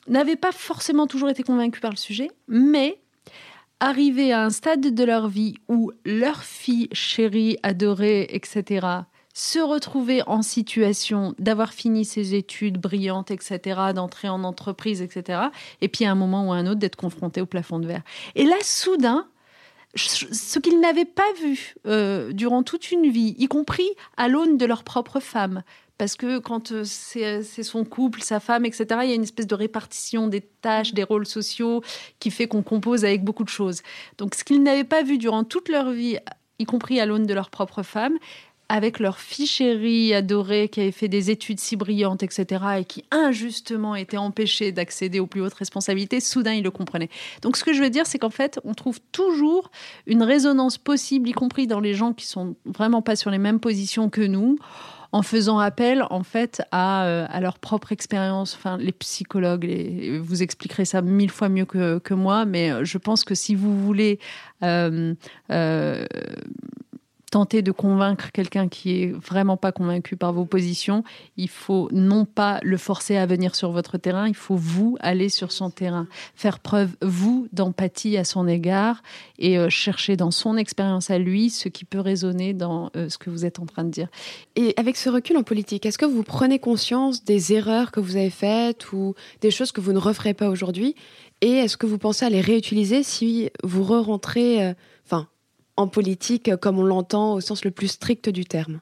[0.08, 2.98] n'avaient pas forcément toujours été convaincus par le sujet, mais
[3.80, 10.22] arrivaient à un stade de leur vie où leur fille chérie, adorée, etc., se retrouver
[10.28, 15.44] en situation d'avoir fini ses études brillantes, etc., d'entrer en entreprise, etc.,
[15.82, 18.04] et puis à un moment ou à un autre d'être confronté au plafond de verre.
[18.36, 19.28] Et là, soudain,
[19.96, 24.66] ce qu'ils n'avaient pas vu euh, durant toute une vie, y compris à l'aune de
[24.66, 25.64] leur propre femme,
[25.98, 29.48] parce que quand euh, c'est son couple, sa femme, etc., il y a une espèce
[29.48, 31.84] de répartition des tâches, des rôles sociaux
[32.20, 33.82] qui fait qu'on compose avec beaucoup de choses.
[34.18, 36.18] Donc ce qu'ils n'avaient pas vu durant toute leur vie,
[36.58, 38.18] y compris à l'aune de leur propre femme,
[38.72, 43.04] avec leur fille chérie adorée qui avait fait des études si brillantes, etc., et qui
[43.12, 47.10] injustement était empêchée d'accéder aux plus hautes responsabilités, soudain ils le comprenaient.
[47.42, 49.72] Donc ce que je veux dire, c'est qu'en fait, on trouve toujours
[50.08, 53.60] une résonance possible, y compris dans les gens qui sont vraiment pas sur les mêmes
[53.60, 54.58] positions que nous
[55.12, 58.56] en faisant appel en fait à, euh, leur propre expérience.
[58.56, 59.70] Enfin, les psychologues,
[60.22, 64.20] vous expliquerez ça mille fois mieux que, moi, mais je pense que si vous voulez
[64.64, 65.14] euh,
[65.52, 66.06] euh,
[67.32, 71.04] tenter de convaincre quelqu'un qui est vraiment pas convaincu par vos positions,
[71.38, 75.30] il faut non pas le forcer à venir sur votre terrain, il faut vous aller
[75.30, 79.02] sur son terrain, faire preuve vous d'empathie à son égard
[79.40, 83.18] et euh, chercher dans son expérience à lui ce qui peut résonner dans euh, ce
[83.18, 84.10] que vous êtes en train de dire.
[84.58, 88.18] Et avec ce recul en politique, est-ce que vous prenez conscience des erreurs que vous
[88.18, 90.96] avez faites ou des choses que vous ne referez pas aujourd'hui?
[91.42, 94.74] Et est-ce que vous pensez à les réutiliser si vous re-rentrez, euh,
[95.78, 98.82] en politique comme on l'entend au sens le plus strict du terme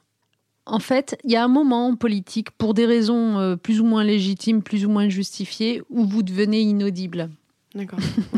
[0.70, 3.84] en fait, il y a un moment en politique, pour des raisons euh, plus ou
[3.84, 7.30] moins légitimes, plus ou moins justifiées, où vous devenez inaudible.
[7.74, 7.98] D'accord.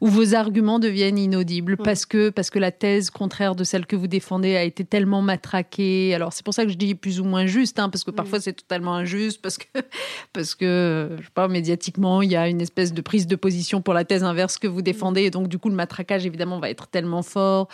[0.00, 3.96] où vos arguments deviennent inaudibles parce que parce que la thèse contraire de celle que
[3.96, 6.14] vous défendez a été tellement matraquée.
[6.14, 8.40] Alors c'est pour ça que je dis plus ou moins juste, hein, parce que parfois
[8.40, 9.66] c'est totalement injuste, parce que
[10.32, 13.82] parce que je sais pas médiatiquement il y a une espèce de prise de position
[13.82, 16.70] pour la thèse inverse que vous défendez, et donc du coup le matraquage évidemment va
[16.70, 17.68] être tellement fort,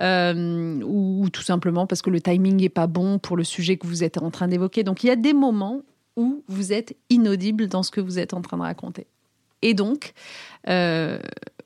[0.00, 3.76] euh, ou, ou tout simplement parce que le timing est pas bon pour le sujet
[3.76, 4.82] que vous êtes en train d'évoquer.
[4.82, 5.82] Donc il y a des moments
[6.16, 9.06] où vous êtes inaudible dans ce que vous êtes en train de raconter.
[9.62, 10.12] Et donc,
[10.68, 11.18] euh,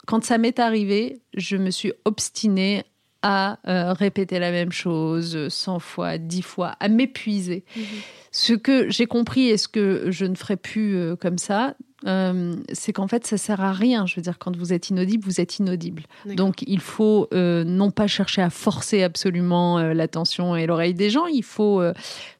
[0.07, 2.85] quand ça m'est arrivé, je me suis obstinée
[3.23, 7.65] à euh, répéter la même chose 100 fois, 10 fois, à m'épuiser.
[7.77, 7.85] Mhm.
[8.33, 12.57] Ce que j'ai compris et ce que je ne ferai plus euh, comme ça, euh,
[12.73, 14.07] c'est qu'en fait, ça sert à rien.
[14.07, 16.03] Je veux dire, quand vous êtes inaudible, vous êtes inaudible.
[16.27, 21.27] Donc, il faut non pas chercher à forcer absolument l'attention et l'oreille des gens.
[21.27, 21.81] Il faut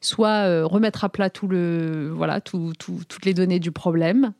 [0.01, 4.33] soit remettre à plat tout le, voilà, toutes les données du problème,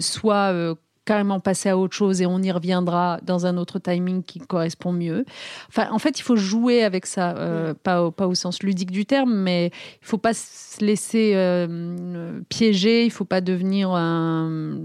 [0.00, 0.74] soit
[1.06, 4.92] carrément passer à autre chose et on y reviendra dans un autre timing qui correspond
[4.92, 5.24] mieux.
[5.68, 8.90] Enfin, en fait, il faut jouer avec ça, euh, pas, au, pas au sens ludique
[8.90, 9.70] du terme, mais
[10.02, 13.90] il faut pas se laisser euh, piéger, il faut pas devenir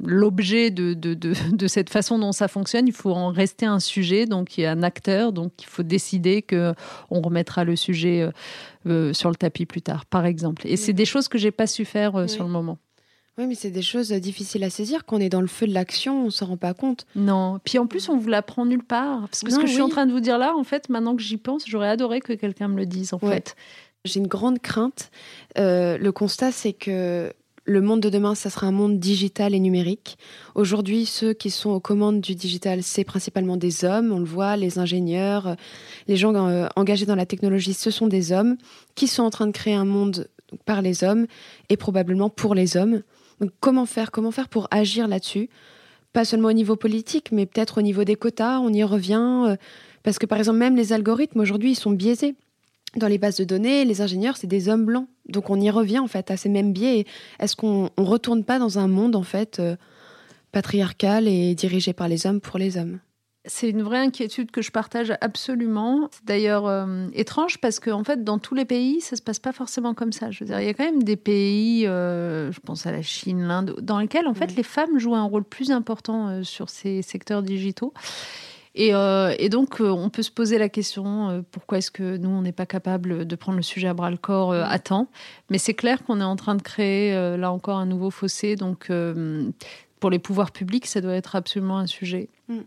[0.06, 2.88] l'objet de, de, de, de, cette façon dont ça fonctionne.
[2.88, 5.84] Il faut en rester un sujet, donc il y a un acteur, donc il faut
[5.84, 6.74] décider que
[7.10, 8.30] on remettra le sujet
[8.86, 10.62] euh, sur le tapis plus tard, par exemple.
[10.66, 12.78] Et c'est des choses que j'ai pas su faire sur le moment.
[13.38, 15.06] Oui, mais c'est des choses difficiles à saisir.
[15.06, 17.06] Quand on est dans le feu de l'action, on s'en rend pas compte.
[17.16, 17.60] Non.
[17.64, 19.22] Puis en plus, on vous l'apprend nulle part.
[19.22, 21.16] Parce que ce que je suis en train de vous dire là, en fait, maintenant
[21.16, 23.56] que j'y pense, j'aurais adoré que quelqu'un me le dise, en fait.
[24.04, 25.12] J'ai une grande crainte.
[25.58, 27.32] Euh, le constat, c'est que
[27.64, 30.18] le monde de demain, ça sera un monde digital et numérique.
[30.56, 34.12] Aujourd'hui, ceux qui sont aux commandes du digital, c'est principalement des hommes.
[34.12, 35.56] On le voit, les ingénieurs,
[36.08, 38.58] les gens euh, engagés dans la technologie, ce sont des hommes
[38.96, 40.28] qui sont en train de créer un monde
[40.66, 41.28] par les hommes
[41.70, 43.04] et probablement pour les hommes.
[43.60, 45.50] Comment faire Comment faire pour agir là-dessus?
[46.14, 48.60] Pas seulement au niveau politique, mais peut-être au niveau des quotas.
[48.60, 49.56] On y revient euh,
[50.04, 52.36] parce que par exemple, même les algorithmes aujourd'hui, ils sont biaisés
[52.98, 55.08] dans les bases de données, les ingénieurs, c'est des hommes blancs.
[55.30, 57.06] Donc on y revient en fait à ces mêmes biais.
[57.40, 59.76] Est-ce qu'on ne retourne pas dans un monde en fait euh,
[60.52, 63.00] patriarcal et dirigé par les hommes pour les hommes?
[63.46, 66.10] C'est une vraie inquiétude que je partage absolument.
[66.12, 69.40] C'est d'ailleurs euh, étrange parce que en fait, dans tous les pays, ça se passe
[69.40, 70.32] pas forcément comme ça.
[70.32, 73.02] Je veux dire, il y a quand même des pays, euh, je pense à la
[73.02, 77.02] Chine, l'Inde, dans lesquels en fait les femmes jouent un rôle plus important sur ces
[77.02, 77.94] secteurs digitaux.
[78.80, 82.30] Euh, et, donc, euh, on peut se poser la question euh, pourquoi est-ce que nous,
[82.30, 85.08] on n'est pas capable de prendre le sujet à bras le corps à temps?
[85.50, 88.56] Mais c'est clair qu'on est en train de créer là encore un nouveau fossé.
[88.56, 88.92] Donc,
[90.00, 92.30] pour les pouvoirs publics, ça doit être absolument un sujet.
[92.48, 92.60] Mm.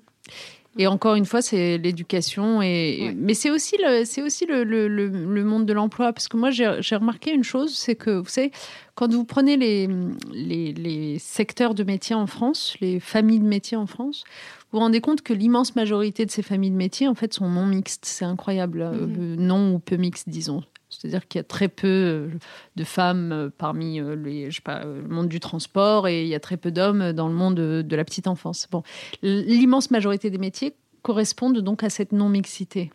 [0.77, 2.61] Et encore une fois, c'est l'éducation.
[2.61, 6.13] Et, Mais c'est aussi, le, aussi le, le, le, monde de l'emploi.
[6.13, 8.51] Parce que moi, j'ai, remarqué une chose c'est que, vous savez,
[8.95, 9.89] quand vous prenez les,
[10.33, 14.25] les, les, secteurs de métiers en France, les familles de métiers en France,
[14.73, 17.49] vous vous rendez compte que l'immense majorité de ces familles de métiers, en fait, sont
[17.49, 18.05] non mixtes.
[18.05, 18.83] C'est incroyable.
[18.83, 19.07] Euh,
[19.39, 20.65] non ou peu mixtes, disons.
[20.99, 22.29] C'est-à-dire qu'il y a très peu euh,
[22.77, 26.35] de femmes euh, parmi les, je sais pas, le monde du transport et il y
[26.35, 28.67] a très peu d'hommes dans le monde de, la petite enfance.
[28.71, 28.83] Bon,
[29.23, 32.91] l'immense majorité des métiers correspondent donc à cette non-mixité.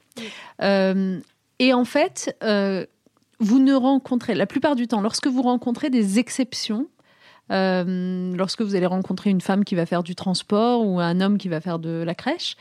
[0.60, 2.38] et en fait,
[3.40, 6.88] vous ne rencontrez, la plupart du temps, lorsque vous rencontrez des exceptions,
[7.52, 11.38] euh, lorsque vous allez rencontrer une femme qui va faire du transport ou un homme
[11.38, 12.56] qui va faire de la crèche,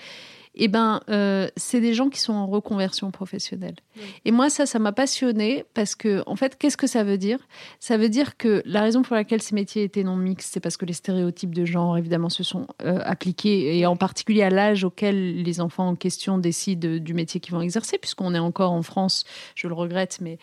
[0.58, 3.76] eh ben, euh, c'est des gens qui sont en reconversion professionnelle.
[4.24, 7.38] Et moi, ça, ça m'a passionné parce que, en fait, qu'est-ce que ça veut dire?
[7.80, 10.76] Ça veut dire que la raison pour laquelle ces métiers étaient non mixtes, c'est parce
[10.76, 14.84] que les stéréotypes de genre, évidemment, se sont euh, appliqués, et en particulier à l'âge
[14.84, 18.82] auquel les enfants en question décident du métier qu'ils vont exercer, puisqu'on est encore en
[18.82, 20.38] France, je le regrette, mais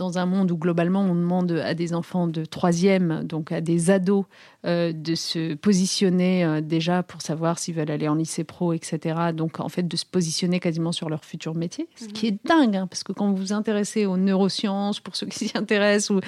[0.00, 3.90] dans un monde où globalement on demande à des enfants de troisième, donc à des
[3.90, 4.24] ados,
[4.66, 9.32] euh, de se positionner euh, déjà pour savoir s'ils veulent aller en lycée pro, etc.
[9.34, 12.76] Donc en fait de se positionner quasiment sur leur futur métier, ce qui est dingue,
[12.76, 16.20] hein, parce que quand vous vous intéressez aux neurosciences, pour ceux qui s'y intéressent, ou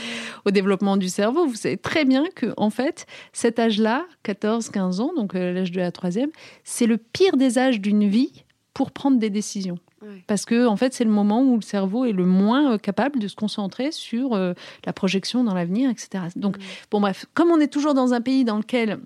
[0.44, 5.12] au développement du cerveau, vous savez très bien que en fait cet âge-là, 14-15 ans,
[5.16, 6.30] donc euh, l'âge de la troisième,
[6.62, 9.78] c'est le pire des âges d'une vie pour prendre des décisions.
[10.26, 13.18] Parce que en fait, c'est le moment où le cerveau est le moins euh, capable
[13.18, 16.24] de se concentrer sur euh, la projection dans l'avenir, etc.
[16.36, 16.56] Donc,
[16.90, 18.98] bon bref, comme on est toujours dans un pays dans lequel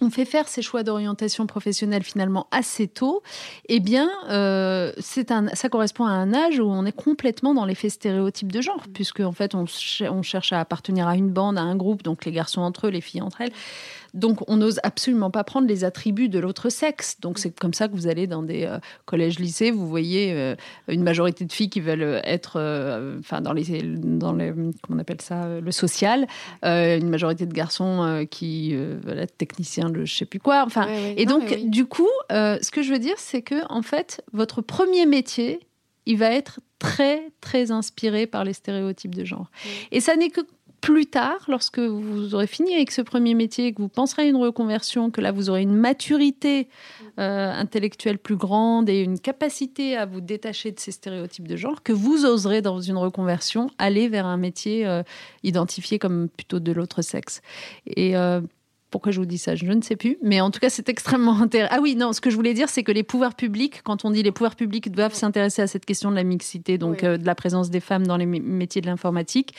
[0.00, 3.22] on fait faire ces choix d'orientation professionnelle finalement assez tôt,
[3.68, 7.64] eh bien, euh, c'est un, ça correspond à un âge où on est complètement dans
[7.64, 9.64] l'effet stéréotype de genre, puisque en fait, on,
[10.10, 12.90] on, cherche à appartenir à une bande, à un groupe, donc les garçons entre eux,
[12.90, 13.52] les filles entre elles.
[14.18, 17.20] Donc, on n'ose absolument pas prendre les attributs de l'autre sexe.
[17.20, 20.54] Donc, c'est comme ça que vous allez dans des euh, collèges, lycées, vous voyez euh,
[20.88, 24.52] une majorité de filles qui veulent être, euh, enfin, dans les, dans les,
[24.82, 26.26] comment on appelle ça, le social,
[26.62, 30.64] une majorité de garçons qui veulent être techniciens de je sais plus quoi.
[30.66, 34.62] Enfin, et donc, du coup, ce que je veux dire, c'est que en fait, votre
[34.62, 35.60] premier métier,
[36.06, 39.50] il va être très, très inspiré par les stéréotypes de genre.
[39.92, 40.40] Et ça n'est que
[40.80, 44.36] plus tard, lorsque vous aurez fini avec ce premier métier, que vous penserez à une
[44.36, 46.68] reconversion, que là vous aurez une maturité
[47.18, 51.82] euh, intellectuelle plus grande et une capacité à vous détacher de ces stéréotypes de genre,
[51.82, 55.02] que vous oserez dans une reconversion aller vers un métier euh,
[55.42, 57.42] identifié comme plutôt de l'autre sexe.
[57.86, 58.40] Et euh,
[58.90, 60.16] pourquoi je vous dis ça Je ne sais plus.
[60.22, 61.74] Mais en tout cas, c'est extrêmement intéressant.
[61.76, 64.10] Ah oui, non, ce que je voulais dire, c'est que les pouvoirs publics, quand on
[64.10, 67.34] dit les pouvoirs publics doivent s'intéresser à cette question de la mixité, donc de la
[67.34, 69.54] présence des femmes dans les métiers de l'informatique,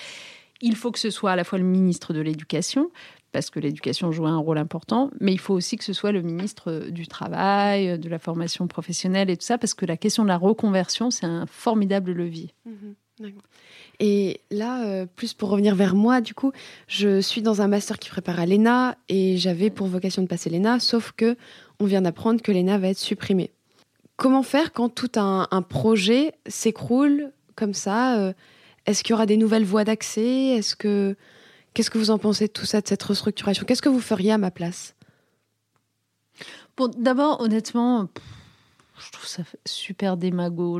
[0.62, 2.92] il faut que ce soit à la fois le ministre de l'Éducation,
[3.32, 6.22] parce que l'éducation joue un rôle important, mais il faut aussi que ce soit le
[6.22, 10.30] ministre du Travail, de la formation professionnelle et tout ça, parce que la question de
[10.30, 12.54] la reconversion, c'est un formidable levier.
[12.66, 12.96] Mhm,
[14.00, 16.54] et là, euh, plus pour revenir vers moi, du coup,
[16.88, 20.50] je suis dans un master qui prépare à l'ENA et j'avais pour vocation de passer
[20.50, 21.36] l'ENA, sauf que
[21.80, 23.52] on vient d'apprendre que l'ENA va être supprimée.
[24.16, 28.34] Comment faire quand tout un, projet s'écroule comme ça euh,
[28.90, 30.48] est-ce qu'il y aura des nouvelles voies d'accès?
[30.58, 31.16] Est-ce que
[31.74, 33.66] qu'est-ce que vous en pensez de tout ça, de cette restructuration?
[33.66, 34.96] Qu'est-ce que vous feriez à ma place?
[36.76, 38.08] Bon, d'abord, honnêtement,
[38.98, 40.80] je trouve ça super démago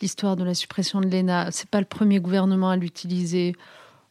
[0.00, 1.50] l'histoire de la suppression de l'ENA.
[1.50, 3.54] C'est pas le premier gouvernement à l'utiliser.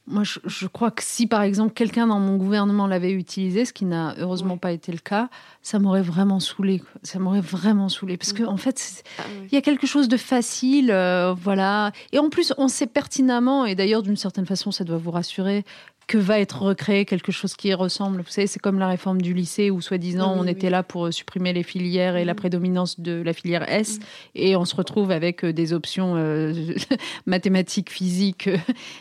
[0.05, 3.85] Moi, je, crois que si, par exemple, quelqu'un dans mon gouvernement l'avait utilisé, ce qui
[3.85, 5.29] n'a heureusement pas été le cas,
[5.61, 6.81] ça m'aurait vraiment saoulé.
[7.03, 8.17] Ça m'aurait vraiment saoulé.
[8.17, 11.93] Parce qu'en en fait, ah il y a quelque chose de facile, euh, voilà.
[12.11, 15.63] Et en plus, on sait pertinemment, et d'ailleurs, d'une certaine façon, ça doit vous rassurer,
[16.07, 18.21] que va être recréé quelque chose qui ressemble.
[18.21, 21.11] Vous savez, c'est comme la réforme du lycée où, soi-disant, on était là pour euh,
[21.11, 22.37] supprimer les filières et la mm.
[22.37, 24.03] prédominance de la filière S, mm.
[24.35, 26.53] et on se retrouve avec euh, des options euh,
[27.25, 28.49] mathématiques, physiques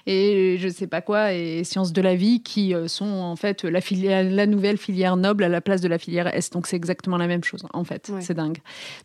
[0.06, 3.80] et je sais pas quoi, et sciences de la vie qui sont en fait la,
[3.80, 6.50] filière, la nouvelle filière noble à la place de la filière S.
[6.50, 8.12] Donc c'est exactement la même chose, en fait.
[8.20, 8.58] C'est dingue.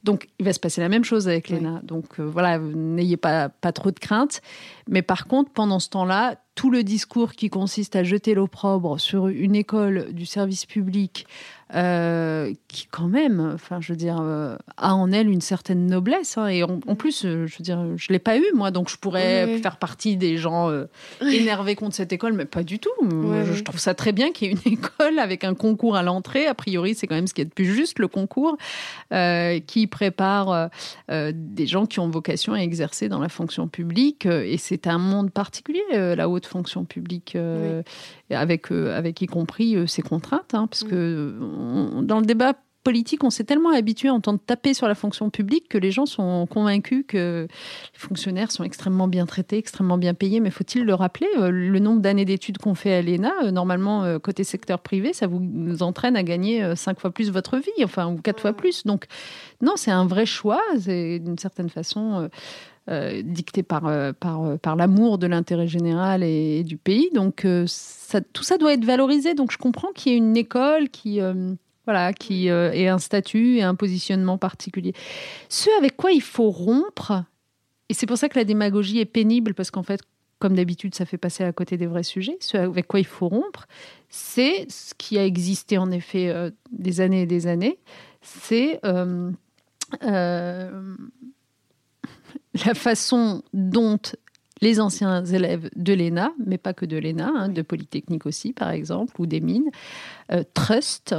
[0.03, 1.81] Donc il va se passer la même chose avec l'ENA.
[1.83, 4.41] Donc voilà, n'ayez pas, pas trop de crainte.
[4.87, 9.27] Mais par contre, pendant ce temps-là, tout le discours qui consiste à jeter l'opprobre sur
[9.27, 11.27] une école du service public
[11.75, 16.37] euh, qui quand même, enfin, je veux dire, euh, a en elle une certaine noblesse.
[16.37, 18.95] Hein, et en, plus, euh, je veux dire, je l'ai pas eu moi, donc je
[18.95, 20.71] pourrais faire partie des gens
[21.21, 22.89] énervés contre cette école, mais pas du tout.
[23.01, 26.47] je, trouve ça très bien qu'il y ait une école avec un concours à l'entrée.
[26.47, 28.57] A priori, c'est quand même ce qui est de plus juste, le concours,
[29.11, 30.69] qui prépare
[31.09, 34.25] des gens qui ont vocation à exercer dans la fonction publique.
[34.25, 37.37] Et c'est un monde particulier, la haute fonction publique
[38.29, 41.56] avec, avec y compris ses contraintes, hein, parce mm.
[42.01, 42.53] Dans le débat
[42.83, 46.05] politique, on s'est tellement habitué à entendre taper sur la fonction publique que les gens
[46.05, 50.39] sont convaincus que les fonctionnaires sont extrêmement bien traités, extrêmement bien payés.
[50.39, 54.45] Mais faut-il le rappeler euh, Le nombre d'années d'études qu'on fait à l'ENA, normalement, côté
[54.45, 58.39] secteur privé, ça vous entraîne à gagner cinq fois plus votre vie, enfin, ou quatre
[58.39, 58.85] fois plus.
[58.85, 59.07] Donc,
[59.61, 60.61] non, c'est un vrai choix.
[60.79, 62.29] C'est d'une certaine façon.
[62.89, 67.09] Euh, dicté par, euh, par, euh, par l'amour de l'intérêt général et, du pays.
[67.13, 69.33] Donc ça, tout ça doit être valorisé.
[69.33, 71.19] Donc je comprends qu'il y ait une école qui,
[71.83, 74.93] voilà, qui ait un statut et un positionnement particulier.
[75.49, 77.25] Ce avec quoi il faut rompre,
[77.89, 80.01] et c'est pour ça que la démagogie est pénible, parce qu'en fait,
[80.39, 82.37] comme d'habitude, ça fait passer à côté des vrais sujets.
[82.39, 83.67] Ce avec quoi il faut rompre,
[84.07, 86.33] c'est ce qui a existé en effet
[86.71, 87.79] des années et des années.
[88.21, 88.79] C'est
[92.65, 93.99] la façon dont
[94.61, 98.69] les anciens élèves de l'ENA, mais pas que de l'ENA, hein, de Polytechnique aussi par
[98.69, 99.69] exemple, ou des mines,
[100.31, 101.15] euh, trustent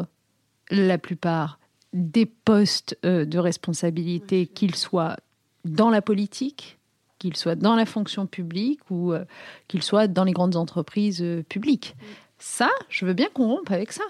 [0.71, 1.59] la plupart
[1.93, 5.17] des postes euh, de responsabilité, qu'ils soient
[5.65, 6.79] dans la politique,
[7.19, 9.25] qu'ils soient dans la fonction publique ou euh,
[9.69, 11.97] qu'ils soient dans les grandes entreprises publiques.
[12.39, 14.05] Ça, je veux bien qu'on rompe avec ça.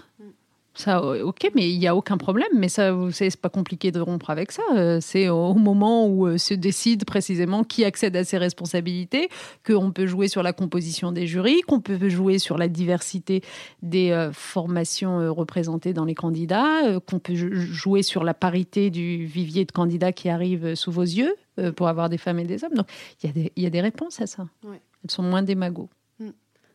[0.78, 2.46] Ça, ok, mais il n'y a aucun problème.
[2.54, 4.62] Mais ça, vous savez, c'est pas compliqué de rompre avec ça.
[4.76, 9.28] Euh, c'est au moment où euh, se décide précisément qui accède à ses responsabilités,
[9.66, 13.42] qu'on peut jouer sur la composition des jurys, qu'on peut jouer sur la diversité
[13.82, 19.64] des euh, formations représentées dans les candidats, qu'on peut jouer sur la parité du vivier
[19.64, 21.34] de candidats qui arrivent sous vos yeux
[21.74, 22.74] pour avoir des femmes et des hommes.
[22.74, 22.86] Donc,
[23.24, 24.46] il y, a des réponses à ça.
[24.64, 25.88] Elles sont moins démagogues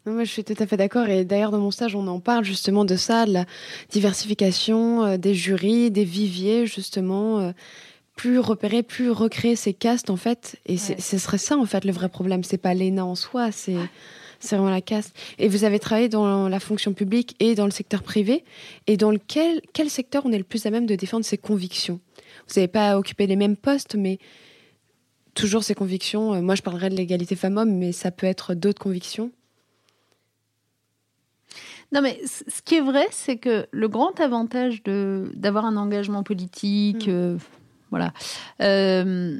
[0.06, 1.08] moi, je suis tout à fait d'accord.
[1.08, 3.46] Et d'ailleurs, dans mon stage, on en parle justement de ça, de la
[3.90, 7.40] diversification euh, des jurys, des viviers, justement.
[7.40, 7.52] Euh,
[8.16, 10.60] plus repérer, plus recréer ces castes, en fait.
[10.68, 12.44] Et ce serait ça, en fait, le vrai problème.
[12.44, 13.76] C'est pas l'ENA en soi, c'est.
[14.40, 15.16] C'est vraiment la caste.
[15.40, 18.44] Et vous avez travaillé dans la fonction publique et dans le secteur privé.
[18.88, 22.02] Et dans lequel, quel secteur on est le plus à même de défendre ses convictions?
[22.50, 24.20] Vous n'avez pas occupé les mêmes postes, mais
[25.34, 26.34] toujours ses convictions.
[26.34, 29.32] Euh, moi, je parlerai de l'égalité femmes-hommes, mais ça peut être d'autres convictions.
[31.94, 37.08] Non, mais ce qui est vrai, c'est que le grand avantage d'avoir un engagement politique,
[37.08, 37.12] mm.
[37.12, 37.38] euh,
[37.92, 38.14] voilà,
[38.62, 39.40] euh,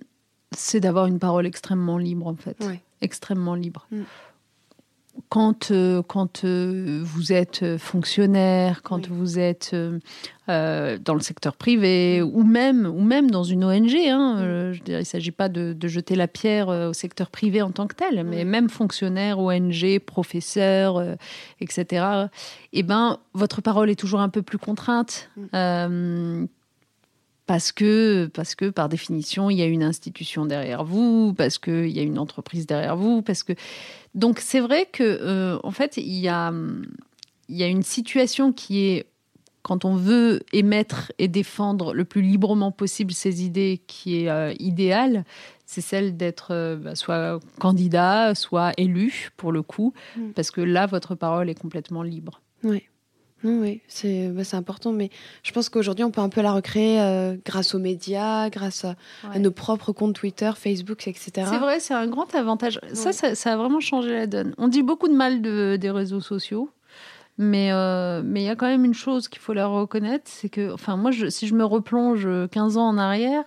[0.52, 2.64] c'est d'avoir une parole extrêmement libre, en fait.
[3.02, 3.88] Extrêmement libre.
[3.92, 4.04] Mm
[5.30, 9.76] quand, euh, quand vous êtes fonctionnaire, quand vous êtes
[10.50, 15.00] euh, dans le secteur privé ou même, ou même dans une ONG, hein, je dirais,
[15.00, 18.24] il ne s'agit pas de, jeter la pierre au secteur privé en tant que tel,
[18.24, 21.04] mais même fonctionnaire, ONG, professeur,
[21.60, 22.28] etc.,
[22.74, 25.30] eh ben, votre parole est toujours un peu plus contrainte.
[25.38, 26.46] Mm.
[27.46, 31.90] parce que, parce que par définition, il y a une institution derrière vous, parce qu'il
[31.90, 33.54] y a une entreprise derrière vous, parce que
[34.16, 36.54] donc c'est vrai que euh, en fait il y a,
[37.50, 39.06] il y a une situation qui est
[39.64, 44.54] quand on veut émettre et défendre le plus librement possible ses idées, qui est euh,
[44.60, 45.24] idéale,
[45.66, 50.32] c'est celle d'être euh, bah, soit candidat, soit élu, pour le coup, mm.
[50.32, 52.42] parce que là, votre parole est complètement libre.
[52.64, 52.84] Oui.
[53.44, 53.82] Oui,
[54.32, 55.10] bah, c'est important, mais
[55.44, 58.96] je pense qu'aujourd'hui, on peut un peu la recréer euh, grâce aux médias, grâce à,
[59.38, 61.48] nos propres comptes Twitter, Facebook, etc.
[61.50, 62.80] C'est vrai, c'est un grand avantage.
[62.94, 64.56] Ça, ça, a vraiment changé la donne.
[64.58, 66.70] On dit beaucoup de mal de, des réseaux sociaux,
[67.38, 70.50] mais euh, mais il y a quand même une chose qu'il faut leur reconnaître, c'est
[70.50, 73.44] que, enfin, moi, je, si je me replonge 15 ans en arrière,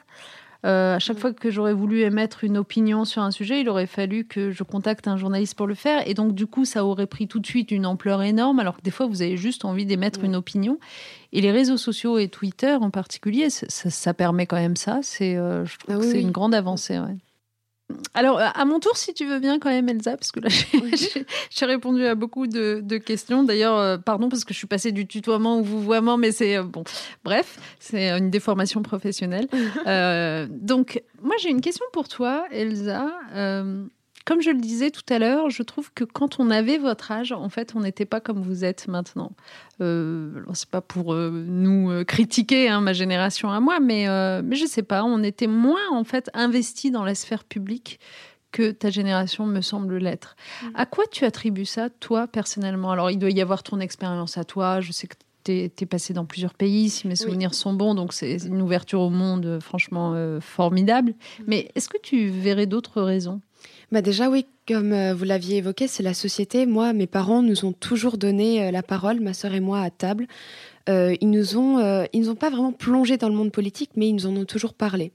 [0.64, 4.24] à chaque fois que j'aurais voulu émettre une opinion sur un sujet, il aurait fallu
[4.24, 6.08] que je contacte un journaliste pour le faire.
[6.08, 8.82] Et donc, du coup, ça aurait pris tout de suite une ampleur énorme, alors que
[8.82, 10.80] des fois, vous avez juste envie d'émettre une opinion.
[11.32, 14.98] Et les réseaux sociaux et Twitter en particulier, ça, permet quand même ça.
[15.02, 16.98] C'est, je trouve ah que c'est une grande avancée.
[16.98, 17.14] Ouais.
[18.14, 20.48] Alors, à mon tour, si tu veux bien quand même, Elsa, parce que là,
[21.50, 23.44] j'ai répondu à beaucoup de, questions.
[23.44, 26.62] D'ailleurs, euh, pardon, parce que je suis passée du tutoiement au vouvoiement, mais c'est euh,
[26.62, 26.82] bon.
[27.24, 29.48] Bref, c'est une déformation professionnelle.
[29.86, 33.12] Euh, donc, moi, j'ai une question pour toi, Elsa.
[34.26, 37.30] Comme je le disais tout à l'heure, je trouve que quand on avait votre âge,
[37.30, 39.30] en fait, on n'était pas comme vous êtes maintenant.
[39.80, 44.42] Euh, c'est pas pour euh, nous euh, critiquer, hein, ma génération à moi, mais, euh,
[44.44, 48.00] mais je sais pas, on était moins en fait investi dans la sphère publique
[48.50, 50.34] que ta génération me semble l'être.
[50.60, 50.66] Mm.
[50.74, 52.90] À quoi tu attribues ça, toi, personnellement?
[52.90, 54.80] Alors, il doit y avoir ton expérience à toi.
[54.80, 55.14] Je sais que
[55.44, 59.02] tu es, passé dans plusieurs pays, si mes souvenirs sont bons, donc c'est une ouverture
[59.02, 61.12] au monde franchement formidable.
[61.12, 61.44] Mm.
[61.46, 63.40] Mais est-ce que tu verrais d'autres raisons?
[63.92, 66.66] Bah déjà oui, comme euh, vous l'aviez évoqué, c'est la société.
[66.66, 69.90] Moi, mes parents nous ont toujours donné euh, la parole, ma sœur et moi à
[69.90, 70.26] table.
[70.88, 74.08] Euh, ils nous ont, ils nous ont pas vraiment plongé dans le monde politique, mais
[74.08, 75.10] ils nous en ont toujours parlé.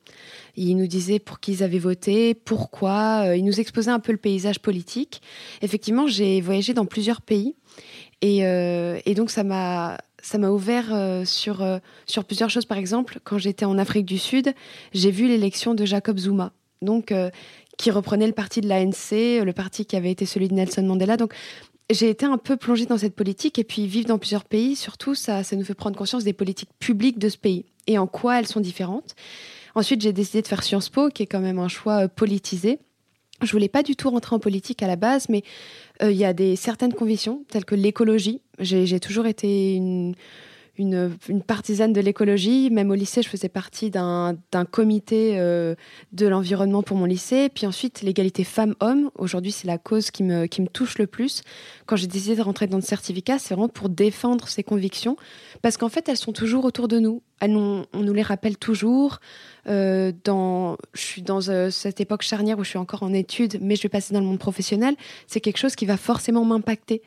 [0.58, 3.36] Ils nous disaient pour qui ils avaient voté, pourquoi.
[3.38, 5.22] ils nous exposaient un peu le paysage politique.
[5.62, 7.56] Effectivement, j'ai voyagé dans plusieurs pays,
[8.22, 11.66] et, et donc ça m'a ça m'a ouvert sur,
[12.06, 12.66] sur plusieurs choses.
[12.66, 14.54] Par exemple, quand j'étais en Afrique du Sud,
[14.93, 16.52] j'ai vu l'élection de Jacob Zuma.
[16.82, 17.14] Donc,
[17.78, 21.18] qui reprenait le parti de l'ANC, le parti qui avait été celui de Nelson Mandela.
[21.18, 21.34] Donc,
[21.90, 25.16] j'ai été un peu plongée dans cette politique et puis vivre dans plusieurs pays, surtout,
[25.16, 28.40] ça, ça nous fait prendre conscience des politiques publiques de ce pays et en quoi
[28.40, 29.16] elles sont différentes.
[29.76, 32.80] Ensuite, j'ai décidé de faire Sciences Po, qui est quand même un choix euh, politisé.
[33.42, 35.44] Je voulais pas du tout rentrer en politique à la base, mais
[36.04, 38.42] euh, il y a des certaines convictions, telles que l'écologie.
[38.60, 40.14] J'ai toujours été une,
[40.82, 42.70] une, partisane de l'écologie.
[42.70, 44.36] Même au lycée, je faisais partie d'un
[44.70, 45.76] comité euh,
[46.12, 47.50] de l'environnement pour mon lycée.
[47.54, 49.10] Puis ensuite, l'égalité femmes-hommes.
[49.16, 51.42] Aujourd'hui, c'est la cause qui me, qui me touche le plus.
[51.86, 55.16] Quand j'ai décidé de rentrer dans le certificat, c'est vraiment pour défendre ces convictions.
[55.62, 57.22] Parce qu'en fait, elles sont toujours autour de nous.
[57.42, 59.20] On nous les rappelle toujours.
[59.68, 63.60] Euh, dans, je suis dans euh, cette époque charnière où je suis encore en études,
[63.62, 64.96] mais je vais passer dans le monde professionnel.
[65.28, 67.02] C'est quelque chose qui va forcément m'impacter.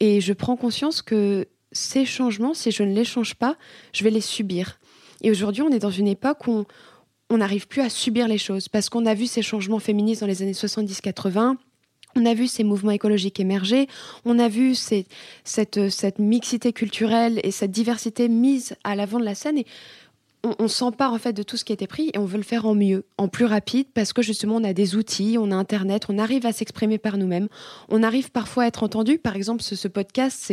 [0.00, 3.56] Et je prends conscience que ces changements, si je ne les change pas,
[3.92, 4.78] je vais les subir.
[5.22, 6.64] Et aujourd'hui, on est dans une époque où
[7.28, 10.26] on n'arrive plus à subir les choses parce qu'on a vu ces changements féministes dans
[10.26, 11.56] les années 70-80.
[12.16, 13.86] On a vu ces mouvements écologiques émerger,
[14.24, 15.08] on a vu cette,
[15.44, 19.58] cette mixité culturelle et cette diversité mise à l'avant de la scène.
[19.58, 19.66] Et
[20.42, 22.66] on, s'empare en fait de tout ce qui été pris et on veut le faire
[22.66, 26.06] en mieux, en plus rapide, parce que justement on a des outils, on a Internet,
[26.08, 27.48] on arrive à s'exprimer par nous-mêmes,
[27.88, 29.18] on arrive parfois à être entendu.
[29.18, 30.52] Par exemple, ce, podcast,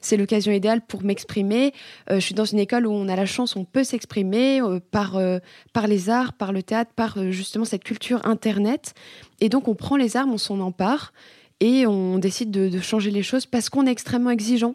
[0.00, 1.72] c'est l'occasion idéale pour m'exprimer.
[2.10, 4.80] Euh, je suis dans une école où on a la chance, on peut s'exprimer euh,
[5.14, 5.40] euh,
[5.72, 8.94] par les arts, par le théâtre, par justement cette culture Internet.
[9.40, 11.12] Et donc on prend les armes, on s'en empare
[11.60, 14.74] et on décide de changer les choses parce qu'on est extrêmement exigeant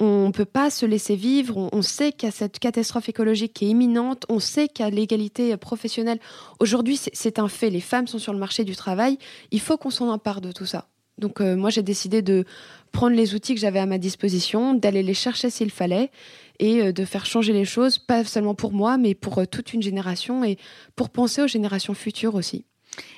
[0.00, 1.68] on ne peut pas se laisser vivre.
[1.72, 4.24] On, sait qu'il y a cette catastrophe écologique qui est imminente.
[4.28, 6.18] On sait qu'il y a l'égalité professionnelle.
[6.58, 7.70] Aujourd'hui, c'est un fait.
[7.70, 9.18] Les femmes sont sur le marché du travail.
[9.50, 10.88] Il faut qu'on s'en empare de tout ça.
[11.18, 12.44] Donc euh, moi, j'ai décidé de
[12.92, 16.10] prendre les outils que j'avais à ma disposition, d'aller les chercher s'il fallait
[16.58, 19.72] et euh, de faire changer les choses, pas seulement pour moi, mais pour euh, toute
[19.74, 20.56] une génération et
[20.96, 22.64] pour penser aux générations futures aussi.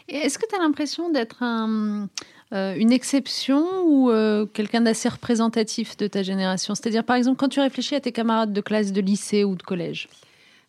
[0.08, 2.08] Est-ce que tu as l'impression d'être un,
[2.52, 6.74] euh, une exception ou euh, quelqu'un d'assez représentatif de ta génération?
[6.74, 9.62] C'est-à-dire, par exemple, quand tu réfléchis à tes camarades de classe de lycée ou de
[9.62, 10.08] collège,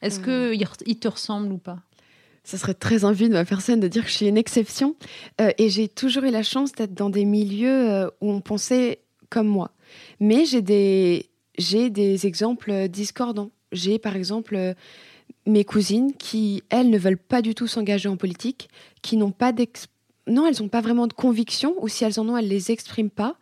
[0.02, 0.56] est-ce euh.
[0.56, 1.80] qu'ils te ressemblent ou pas?
[2.44, 4.96] Ça serait très envie de ma personne de dire que je suis une exception.
[5.40, 9.72] et j'ai toujours eu la chance d'être dans des milieux où on pensait comme moi.
[10.20, 13.52] Mais j'ai des, j'ai des exemples discordants.
[13.72, 14.76] J'ai par exemple
[15.46, 18.68] mes cousines qui, elles, ne veulent pas du tout s'engager en politique,
[19.02, 19.93] qui n'ont pas d'expérience
[20.28, 23.09] non, elles n'ont pas vraiment de conviction, ou si elles en ont, elles les expriment
[23.09, 23.36] pas.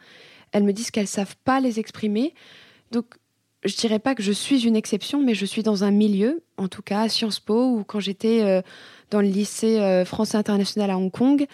[0.51, 2.33] Elles me disent qu'elles savent pas les exprimer.
[2.91, 3.05] Donc,
[3.63, 6.67] je dirais pas que je suis une exception, mais je suis dans un milieu, en
[6.67, 8.61] tout cas à Sciences Po, ou quand j'étais euh,
[9.11, 11.45] dans le lycée euh, français international à Hong Kong,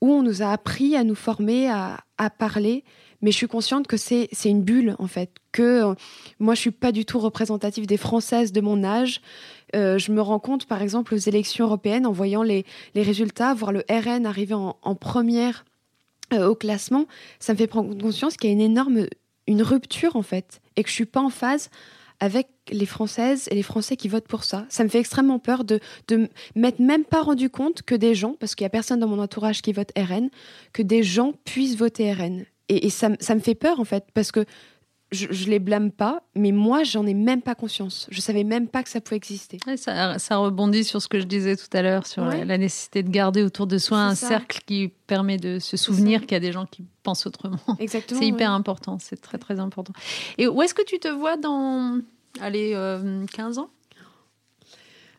[0.00, 2.84] où on nous a appris à nous former, à, à parler.
[3.26, 5.32] Mais je suis consciente que c'est une bulle, en fait.
[5.50, 5.94] Que euh,
[6.38, 9.20] moi, je suis pas du tout représentative des Françaises de mon âge.
[9.74, 12.64] Euh, je me rends compte, par exemple, aux élections européennes, en voyant les,
[12.94, 15.64] résultats, voir le RN arriver en, première
[16.34, 17.06] euh, au classement,
[17.40, 19.08] ça me fait prendre conscience qu'il y a une énorme
[19.48, 21.68] une rupture, en fait, et que je suis pas en phase
[22.20, 24.66] avec les Françaises et les Français qui votent pour ça.
[24.68, 28.36] Ça me fait extrêmement peur de, de m'être même pas rendu compte que des gens,
[28.38, 30.30] parce qu'il y a personne dans mon entourage qui vote RN,
[30.72, 32.44] que des gens puissent voter RN.
[32.68, 34.44] Et, ça, ça, me fait peur, en fait, parce que
[35.12, 38.08] je, je les blâme pas, mais moi, j'en ai même pas conscience.
[38.10, 39.58] Je savais même pas que ça pouvait exister.
[39.64, 42.38] Ouais, ça, ça rebondit sur ce que je disais tout à l'heure, sur Ouais.
[42.38, 44.26] la, la nécessité de garder autour de soi un ça.
[44.26, 47.60] cercle qui permet de se souvenir qu'il y a des gens qui pensent autrement.
[47.78, 48.18] Exactement.
[48.20, 48.56] C'est hyper ouais.
[48.56, 49.92] important, c'est très très important.
[50.38, 52.00] Et où est-ce que tu te vois dans,
[52.40, 53.70] allez, euh, 15 ans?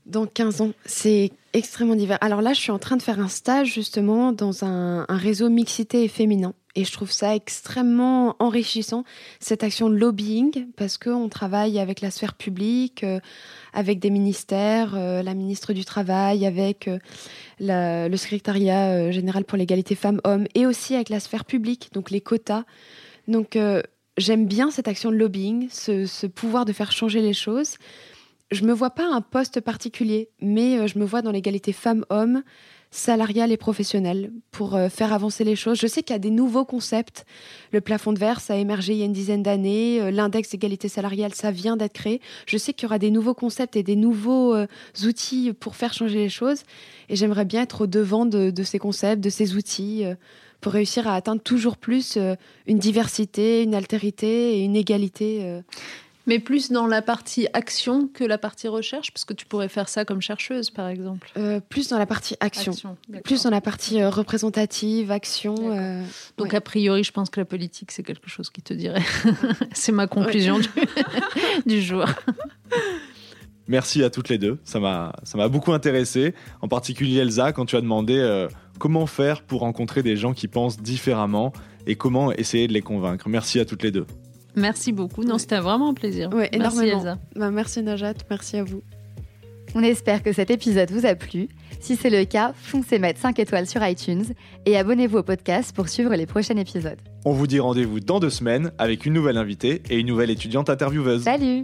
[0.05, 2.17] Dans 15 ans, c'est extrêmement divers.
[2.21, 5.49] Alors là, je suis en train de faire un stage justement dans un, un réseau
[5.49, 6.53] mixité et féminin.
[6.77, 9.03] Et je trouve ça extrêmement enrichissant,
[9.39, 13.19] cette action de lobbying, parce qu'on travaille avec la sphère publique, euh,
[13.73, 16.99] avec des ministères, euh, la ministre du Travail, avec euh,
[17.59, 22.63] le secrétariat général pour l'égalité femmes-hommes, et aussi avec la sphère publique, donc les quotas.
[23.27, 23.57] Donc
[24.17, 27.77] j'aime bien cette action de lobbying, ce, ce pouvoir de faire changer les choses
[28.49, 32.43] je me vois pas un poste particulier, mais je me vois dans l'égalité femmes-hommes,
[32.91, 35.77] salariale et professionnelle, pour euh, faire avancer les choses.
[35.79, 37.25] Je sais qu'il y a des nouveaux concepts.
[37.71, 40.01] Le plafond de verre, ça a émergé il y a une dizaine d'années.
[40.01, 42.21] Euh, L'index d'égalité salariale, ça vient d'être créé.
[42.45, 44.67] Je sais qu'il y aura des nouveaux concepts et des nouveaux euh,
[45.03, 46.63] outils pour faire changer les choses.
[47.09, 50.03] Et j'aimerais bien être au devant de, de ces concepts, de ces outils,
[50.59, 52.17] pour réussir à atteindre toujours plus
[52.67, 55.61] une diversité, une altérité et une égalité.
[56.27, 59.87] Mais plus dans la partie action que la partie recherche, parce que tu pourrais faire
[59.89, 61.29] ça comme chercheuse, par exemple.
[61.37, 62.73] euh, plus dans la partie action.
[63.23, 65.55] Plus dans la partie euh, représentative, action.
[65.71, 66.03] Euh,
[66.37, 66.55] Donc, ouais.
[66.57, 69.01] a priori, je pense que la politique, c'est quelque chose qui te dirait.
[69.73, 70.67] c'est ma conclusion du,
[71.65, 72.05] du jour.
[73.67, 74.59] Merci à toutes les deux.
[74.63, 76.33] Ça m'a, ça m'a beaucoup intéressé.
[76.61, 78.47] En particulier Elsa, quand tu as demandé euh,
[78.79, 81.51] comment faire pour rencontrer des gens qui pensent différemment
[81.85, 83.27] et comment essayer de les convaincre.
[83.27, 84.05] Merci à toutes les deux.
[84.57, 85.23] Merci beaucoup.
[85.23, 85.39] Non, Ouais.
[85.39, 86.29] c'était vraiment un plaisir.
[86.33, 86.99] Ouais, Merci, énormément.
[87.01, 87.17] Elsa.
[87.35, 88.81] Bah, merci Najat, merci à vous.
[89.75, 91.47] On espère que cet épisode vous a plu.
[91.79, 94.23] Si c'est le cas, foncez mettre 5 étoiles sur iTunes
[94.65, 96.97] et abonnez-vous au podcast pour suivre les prochains épisodes.
[97.25, 100.69] On vous dit rendez-vous dans deux semaines avec une nouvelle invitée et une nouvelle étudiante
[100.69, 101.23] intervieweuse.
[101.23, 101.63] Salut